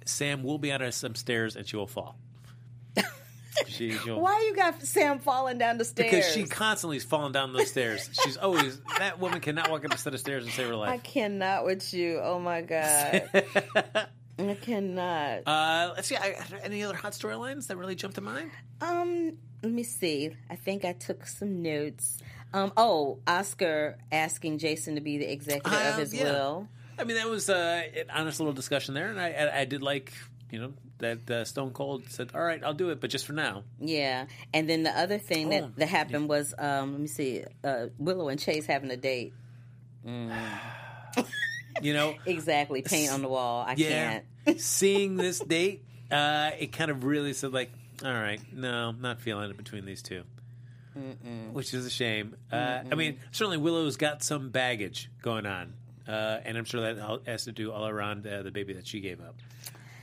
[0.07, 2.17] Sam will be on some stairs and she will fall.
[3.69, 6.11] She, Why you got Sam falling down the stairs?
[6.11, 8.09] Because she constantly is falling down those stairs.
[8.25, 10.91] She's always that woman cannot walk up a set of stairs and save her life.
[10.91, 12.21] I cannot with you.
[12.23, 13.29] Oh my god.
[14.39, 15.43] I cannot.
[15.47, 16.17] uh, let's see.
[16.17, 18.51] I, any other hot storylines that really jumped to mind?
[18.83, 20.31] Um, let me see.
[20.51, 22.19] I think I took some notes.
[22.53, 26.25] Um, oh, Oscar asking Jason to be the executor of Uh, his yeah.
[26.25, 26.69] will.
[26.99, 29.83] I mean, that was uh, an honest little discussion there, and I, I, I did
[29.83, 30.13] like
[30.51, 33.33] you know that uh, Stone Cold said, "All right, I'll do it, but just for
[33.33, 35.51] now." Yeah, and then the other thing Oh.
[35.51, 39.33] that that happened was, um, let me see, uh, Willow and Chase having a date.
[41.83, 43.65] You know, Exactly, paint on the wall.
[43.67, 44.21] I yeah.
[44.47, 44.61] can't.
[44.61, 47.71] Seeing this date, uh, it kind of really said like,
[48.03, 50.23] "All right, no, not feeling it between these 2
[51.53, 52.35] which is a shame.
[52.51, 55.75] Uh, I mean, certainly Willow's got some baggage going on,
[56.09, 59.01] uh, and I'm sure that has to do all around uh, the baby that she
[59.01, 59.37] gave up.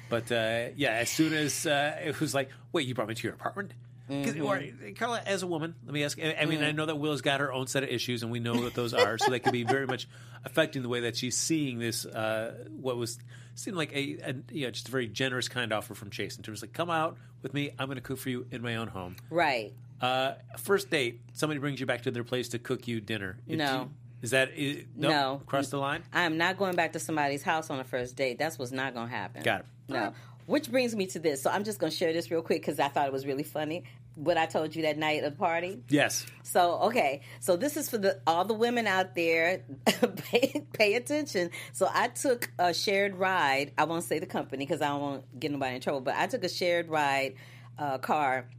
[0.09, 3.23] But uh, yeah, as soon as uh, it was like, "Wait, you brought me to
[3.23, 3.73] your apartment."
[4.09, 4.61] 'Cause- Or,
[4.97, 6.19] Carla, as a woman, let me ask.
[6.21, 8.39] I I mean, I know that Willow's got her own set of issues, and we
[8.39, 9.17] know what those are.
[9.17, 10.07] so that could be very much
[10.43, 12.05] affecting the way that she's seeing this.
[12.05, 13.17] Uh, what was
[13.55, 16.43] seemed like a, a you know just a very generous kind offer from Chase in
[16.43, 17.71] terms of like, come out with me.
[17.79, 19.15] I'm going to cook for you in my own home.
[19.29, 19.73] Right.
[20.01, 23.37] Uh, first date, somebody brings you back to their place to cook you dinner.
[23.47, 23.89] No.
[24.21, 25.41] is that i- no, No.
[25.45, 26.03] cross the line?
[26.11, 28.37] I am not going back to somebody's house on a first date.
[28.37, 29.43] That's what's not going to happen.
[29.43, 29.65] Got it.
[29.87, 30.13] No.
[30.45, 31.41] Which brings me to this.
[31.41, 33.43] So I'm just going to share this real quick because I thought it was really
[33.43, 33.85] funny.
[34.15, 35.81] What I told you that night at the party.
[35.89, 36.25] Yes.
[36.43, 39.63] So okay, so this is for the all the women out there.
[39.85, 41.49] pay, pay attention.
[41.71, 43.71] So I took a shared ride.
[43.77, 46.01] I won't say the company because I don't want to get nobody in trouble.
[46.01, 47.35] But I took a shared ride
[47.79, 48.49] uh, car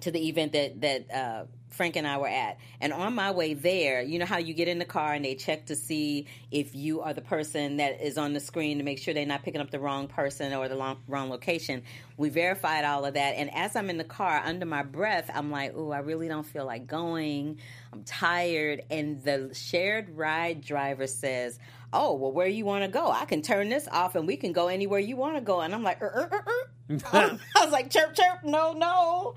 [0.00, 1.44] to the event that that uh,
[1.76, 2.58] Frank and I were at.
[2.80, 5.34] And on my way there, you know how you get in the car and they
[5.34, 8.98] check to see if you are the person that is on the screen to make
[8.98, 11.82] sure they're not picking up the wrong person or the long, wrong location.
[12.16, 13.34] We verified all of that.
[13.36, 16.46] And as I'm in the car, under my breath, I'm like, "Oh, I really don't
[16.46, 17.58] feel like going.
[17.92, 21.58] I'm tired." And the shared ride driver says.
[21.92, 23.10] Oh well, where you want to go?
[23.10, 25.60] I can turn this off, and we can go anywhere you want to go.
[25.60, 26.70] And I'm like, er, er, er, er.
[27.12, 29.34] I was like, chirp, chirp, no, no.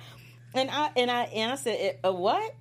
[0.54, 2.56] And I and I and I said, uh, what?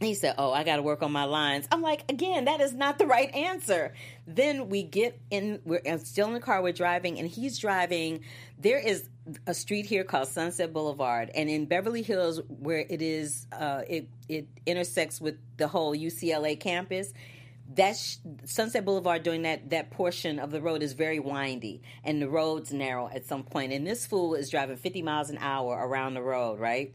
[0.00, 2.74] He said, "Oh, I got to work on my lines." I'm like, "Again, that is
[2.74, 3.94] not the right answer."
[4.26, 5.60] Then we get in.
[5.64, 6.62] We're still in the car.
[6.62, 8.20] We're driving, and he's driving.
[8.58, 9.08] There is
[9.46, 14.08] a street here called Sunset Boulevard, and in Beverly Hills, where it is, uh, it
[14.28, 17.14] it intersects with the whole UCLA campus.
[17.74, 22.20] That sh- Sunset Boulevard during that that portion of the road is very windy, and
[22.20, 23.72] the road's narrow at some point.
[23.72, 26.92] And this fool is driving 50 miles an hour around the road, right?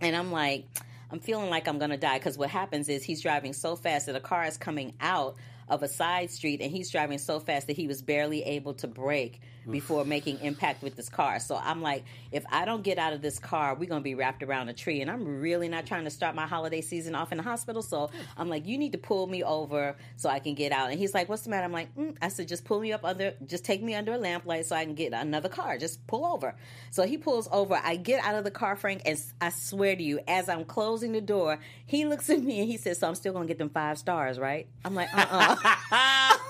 [0.00, 0.64] And I'm like,
[1.10, 4.16] I'm feeling like I'm gonna die because what happens is he's driving so fast that
[4.16, 5.36] a car is coming out
[5.68, 8.86] of a side street and he's driving so fast that he was barely able to
[8.86, 9.40] brake
[9.70, 11.38] before making impact with this car.
[11.40, 14.42] So I'm like, if I don't get out of this car, we're gonna be wrapped
[14.42, 15.00] around a tree.
[15.00, 17.82] And I'm really not trying to start my holiday season off in the hospital.
[17.82, 20.90] So I'm like, you need to pull me over so I can get out.
[20.90, 21.64] And he's like, what's the matter?
[21.64, 22.16] I'm like, mm.
[22.20, 24.84] I said, just pull me up under, just take me under a lamplight so I
[24.84, 25.78] can get another car.
[25.78, 26.54] Just pull over.
[26.90, 27.80] So he pulls over.
[27.82, 31.12] I get out of the car, Frank, and I swear to you, as I'm closing
[31.12, 33.70] the door, he looks at me and he says, so I'm still gonna get them
[33.70, 34.66] five stars, right?
[34.84, 36.36] I'm like, uh-uh.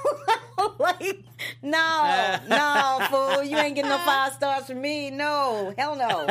[0.78, 1.24] like
[1.62, 3.42] No, no, fool.
[3.42, 5.10] You ain't getting no five stars from me.
[5.10, 6.28] No, hell no.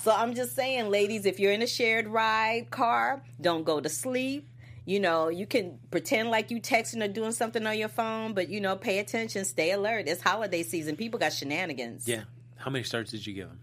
[0.00, 3.88] So I'm just saying, ladies, if you're in a shared ride car, don't go to
[3.88, 4.48] sleep.
[4.84, 8.48] You know, you can pretend like you texting or doing something on your phone, but
[8.48, 10.08] you know, pay attention, stay alert.
[10.08, 10.96] It's holiday season.
[10.96, 12.08] People got shenanigans.
[12.08, 12.24] Yeah.
[12.56, 13.60] How many stars did you give him?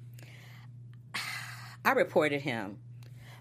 [1.85, 2.77] I reported him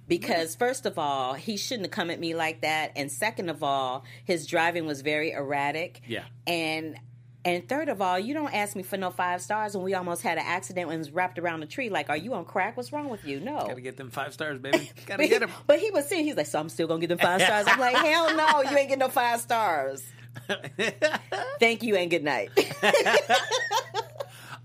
[0.08, 3.62] because first of all, he shouldn't have come at me like that, and second of
[3.62, 6.00] all, his driving was very erratic.
[6.06, 6.24] Yeah.
[6.46, 6.98] And
[7.44, 10.22] and third of all, you don't ask me for no five stars when we almost
[10.22, 11.88] had an accident and was wrapped around a tree.
[11.88, 12.76] Like, are you on crack?
[12.76, 13.40] What's wrong with you?
[13.40, 13.58] No.
[13.60, 14.90] Gotta get them five stars, baby.
[15.06, 15.50] Gotta get them.
[15.66, 17.66] but he was saying he's like, so I'm still gonna get them five stars.
[17.68, 20.04] I'm like, hell no, you ain't getting no five stars.
[21.60, 22.50] Thank you and good night.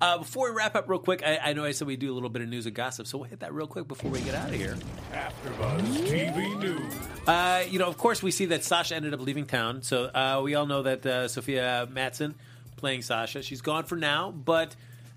[0.04, 2.14] Uh, before we wrap up, real quick, I, I know I said we do a
[2.14, 4.36] little bit of news and gossip, so we'll hit that real quick before we get
[4.36, 4.76] out of here.
[5.14, 6.94] AfterBuzz TV News.
[7.26, 9.82] Uh, you know, of course, we see that Sasha ended up leaving town.
[9.82, 12.34] So uh, we all know that uh, Sofia Mattsson
[12.76, 14.30] playing Sasha, she's gone for now.
[14.30, 14.76] But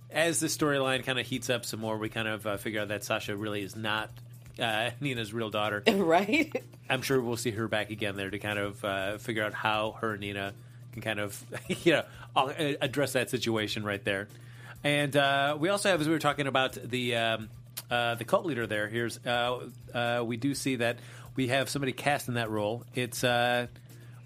[0.08, 2.86] as the storyline kind of heats up some more, we kind of uh, figure out
[2.86, 4.10] that Sasha really is not
[4.60, 5.82] uh, Nina's real daughter.
[5.92, 6.62] right?
[6.88, 9.96] I'm sure we'll see her back again there to kind of uh, figure out how
[10.00, 10.54] her and Nina
[10.92, 11.44] can kind of,
[11.82, 12.04] you know,
[12.36, 14.28] uh, address that situation right there.
[14.84, 17.48] And uh, we also have, as we were talking about the um,
[17.90, 18.88] uh, the cult leader there.
[18.88, 20.98] Here's uh, uh, we do see that
[21.34, 22.84] we have somebody cast in that role.
[22.94, 23.66] It's uh,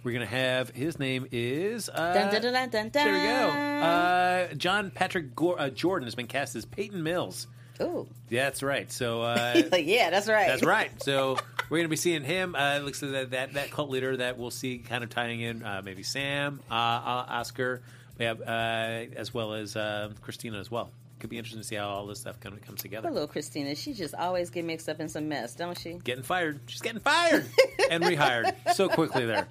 [0.02, 3.48] we're gonna have his name is uh, Dun, dun, dun, there we go.
[3.86, 7.46] Uh, John Patrick Gor- uh, Jordan has been cast as Peyton Mills.
[7.82, 8.92] Oh, Yeah, that's right.
[8.92, 10.48] So uh, yeah, that's right.
[10.48, 10.90] that's right.
[11.02, 11.38] So
[11.70, 12.54] we're going to be seeing him.
[12.54, 15.40] Uh, it looks like that, that that cult leader that we'll see kind of tying
[15.40, 17.80] in uh, maybe Sam, uh, uh, Oscar,
[18.20, 20.90] we have, uh, as well as uh, Christina as well.
[21.18, 23.10] Could be interesting to see how all this stuff kind of comes together.
[23.10, 25.94] Little Christina, she just always get mixed up in some mess, don't she?
[25.94, 26.60] Getting fired.
[26.66, 27.46] She's getting fired
[27.90, 29.48] and rehired so quickly there.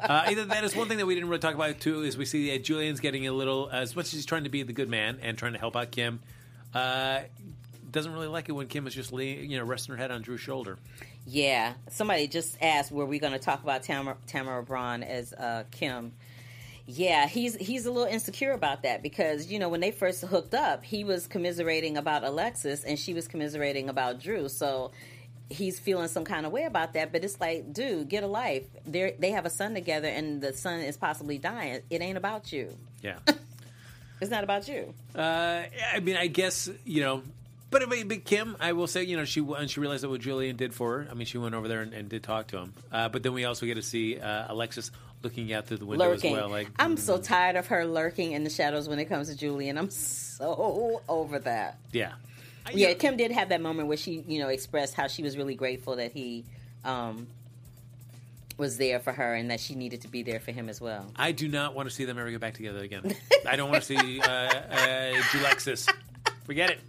[0.00, 2.02] Uh, either that is one thing that we didn't really talk about too.
[2.02, 4.62] Is we see that Julian's getting a little as much as he's trying to be
[4.62, 6.20] the good man and trying to help out Kim.
[6.74, 7.20] Uh,
[7.90, 10.22] doesn't really like it when Kim is just lay, you know resting her head on
[10.22, 10.78] Drew's shoulder.
[11.26, 11.74] Yeah.
[11.88, 16.12] Somebody just asked, were we going to talk about Tamara, Tamara Braun as uh, Kim?
[16.86, 20.54] Yeah, he's he's a little insecure about that because you know when they first hooked
[20.54, 24.48] up, he was commiserating about Alexis and she was commiserating about Drew.
[24.48, 24.90] So
[25.48, 27.12] he's feeling some kind of way about that.
[27.12, 28.64] But it's like, dude, get a life.
[28.86, 31.80] They they have a son together, and the son is possibly dying.
[31.90, 32.76] It ain't about you.
[33.02, 33.18] Yeah.
[34.20, 34.92] It's not about you.
[35.14, 35.62] Uh,
[35.94, 37.22] I mean, I guess you know,
[37.70, 40.20] but mean, but Kim, I will say, you know, she when she realized that what
[40.20, 41.08] Julian did for her.
[41.10, 42.74] I mean, she went over there and, and did talk to him.
[42.92, 44.90] Uh, but then we also get to see uh, Alexis
[45.22, 46.34] looking out through the window lurking.
[46.34, 46.48] as well.
[46.48, 49.76] Like, I'm so tired of her lurking in the shadows when it comes to Julian.
[49.78, 51.78] I'm so over that.
[51.92, 52.12] yeah,
[52.72, 55.54] Yeah, Kim did have that moment where she, you know, expressed how she was really
[55.54, 56.44] grateful that he
[56.84, 57.26] um,
[58.56, 61.06] was there for her and that she needed to be there for him as well.
[61.16, 63.14] I do not want to see them ever get back together again.
[63.48, 65.92] I don't want to see uh, uh, Julexis.
[66.44, 66.80] Forget it.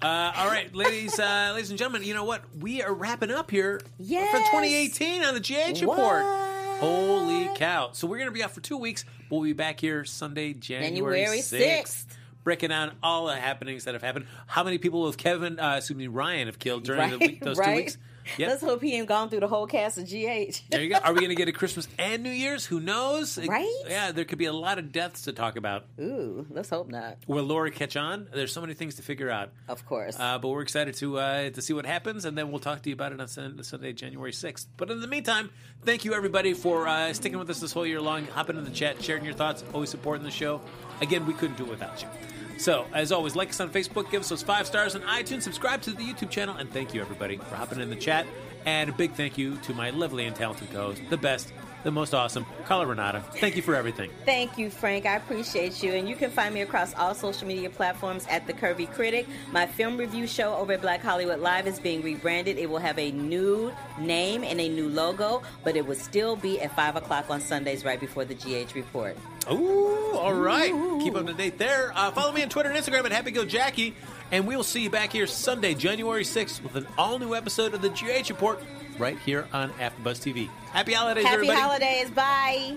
[0.00, 2.04] Uh, all right, ladies, uh, ladies and gentlemen.
[2.06, 2.42] You know what?
[2.60, 4.30] We are wrapping up here Yes.
[4.30, 6.24] for 2018 on the GH report.
[6.24, 6.47] What?
[6.78, 7.90] Holy cow!
[7.92, 9.04] So we're going to be out for two weeks.
[9.28, 11.82] But we'll be back here Sunday, January January 6th.
[11.82, 12.04] 6th.
[12.44, 14.26] Breaking down all the happenings that have happened.
[14.46, 17.58] How many people have Kevin, uh, excuse me, Ryan, have killed during the week, those
[17.58, 17.66] right.
[17.66, 17.98] two weeks?
[18.36, 18.48] Yep.
[18.48, 20.62] Let's hope he ain't gone through the whole cast of GH.
[20.70, 20.96] There you go.
[20.96, 22.66] Are we going to get a Christmas and New Year's?
[22.66, 23.38] Who knows?
[23.38, 23.66] Right?
[23.88, 25.86] Yeah, there could be a lot of deaths to talk about.
[26.00, 27.18] Ooh, let's hope not.
[27.26, 28.28] Will Laura catch on?
[28.32, 29.50] There's so many things to figure out.
[29.68, 30.16] Of course.
[30.18, 32.90] Uh, but we're excited to uh, to see what happens, and then we'll talk to
[32.90, 34.66] you about it on Sunday, January 6th.
[34.76, 35.50] But in the meantime,
[35.84, 38.70] thank you everybody for uh, sticking with us this whole year long, hopping in the
[38.70, 40.60] chat, sharing your thoughts, always supporting the show.
[41.00, 42.08] Again, we couldn't do it without you.
[42.58, 45.80] So, as always, like us on Facebook, give us those five stars on iTunes, subscribe
[45.82, 48.26] to the YouTube channel, and thank you everybody for hopping in the chat.
[48.66, 51.52] And a big thank you to my lovely and talented co-host, the best,
[51.84, 53.20] the most awesome, Carla Renata.
[53.34, 54.10] Thank you for everything.
[54.24, 55.06] Thank you, Frank.
[55.06, 55.92] I appreciate you.
[55.92, 59.26] And you can find me across all social media platforms at The Curvy Critic.
[59.52, 62.58] My film review show over at Black Hollywood Live is being rebranded.
[62.58, 66.60] It will have a new name and a new logo, but it will still be
[66.60, 69.16] at 5 o'clock on Sundays right before the GH report.
[69.50, 70.72] Ooh, all right.
[71.00, 71.92] Keep up to date there.
[71.94, 73.94] Uh, follow me on Twitter and Instagram at HappyGoJackie.
[74.30, 77.72] And we will see you back here Sunday, January 6th with an all new episode
[77.72, 78.62] of the GH Report
[78.98, 80.48] right here on AfterBuzz TV.
[80.70, 81.58] Happy holidays, everybody.
[81.58, 82.04] Happy everybody.
[82.04, 82.10] holidays.
[82.10, 82.76] Bye.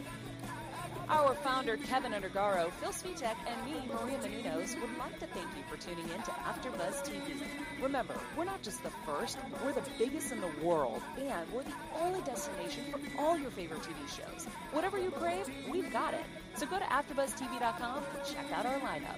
[1.10, 5.64] Our founder, Kevin Undergaro, Phil Svitek, and me, Maria Menounos, would like to thank you
[5.70, 7.36] for tuning in to AfterBuzz TV.
[7.84, 11.74] Remember, we're not just the first, we're the biggest in the world, and we're the
[12.00, 14.46] only destination for all your favorite TV shows.
[14.72, 16.24] Whatever you crave, we've got it.
[16.56, 19.18] So go to AfterBuzzTV.com and check out our lineup.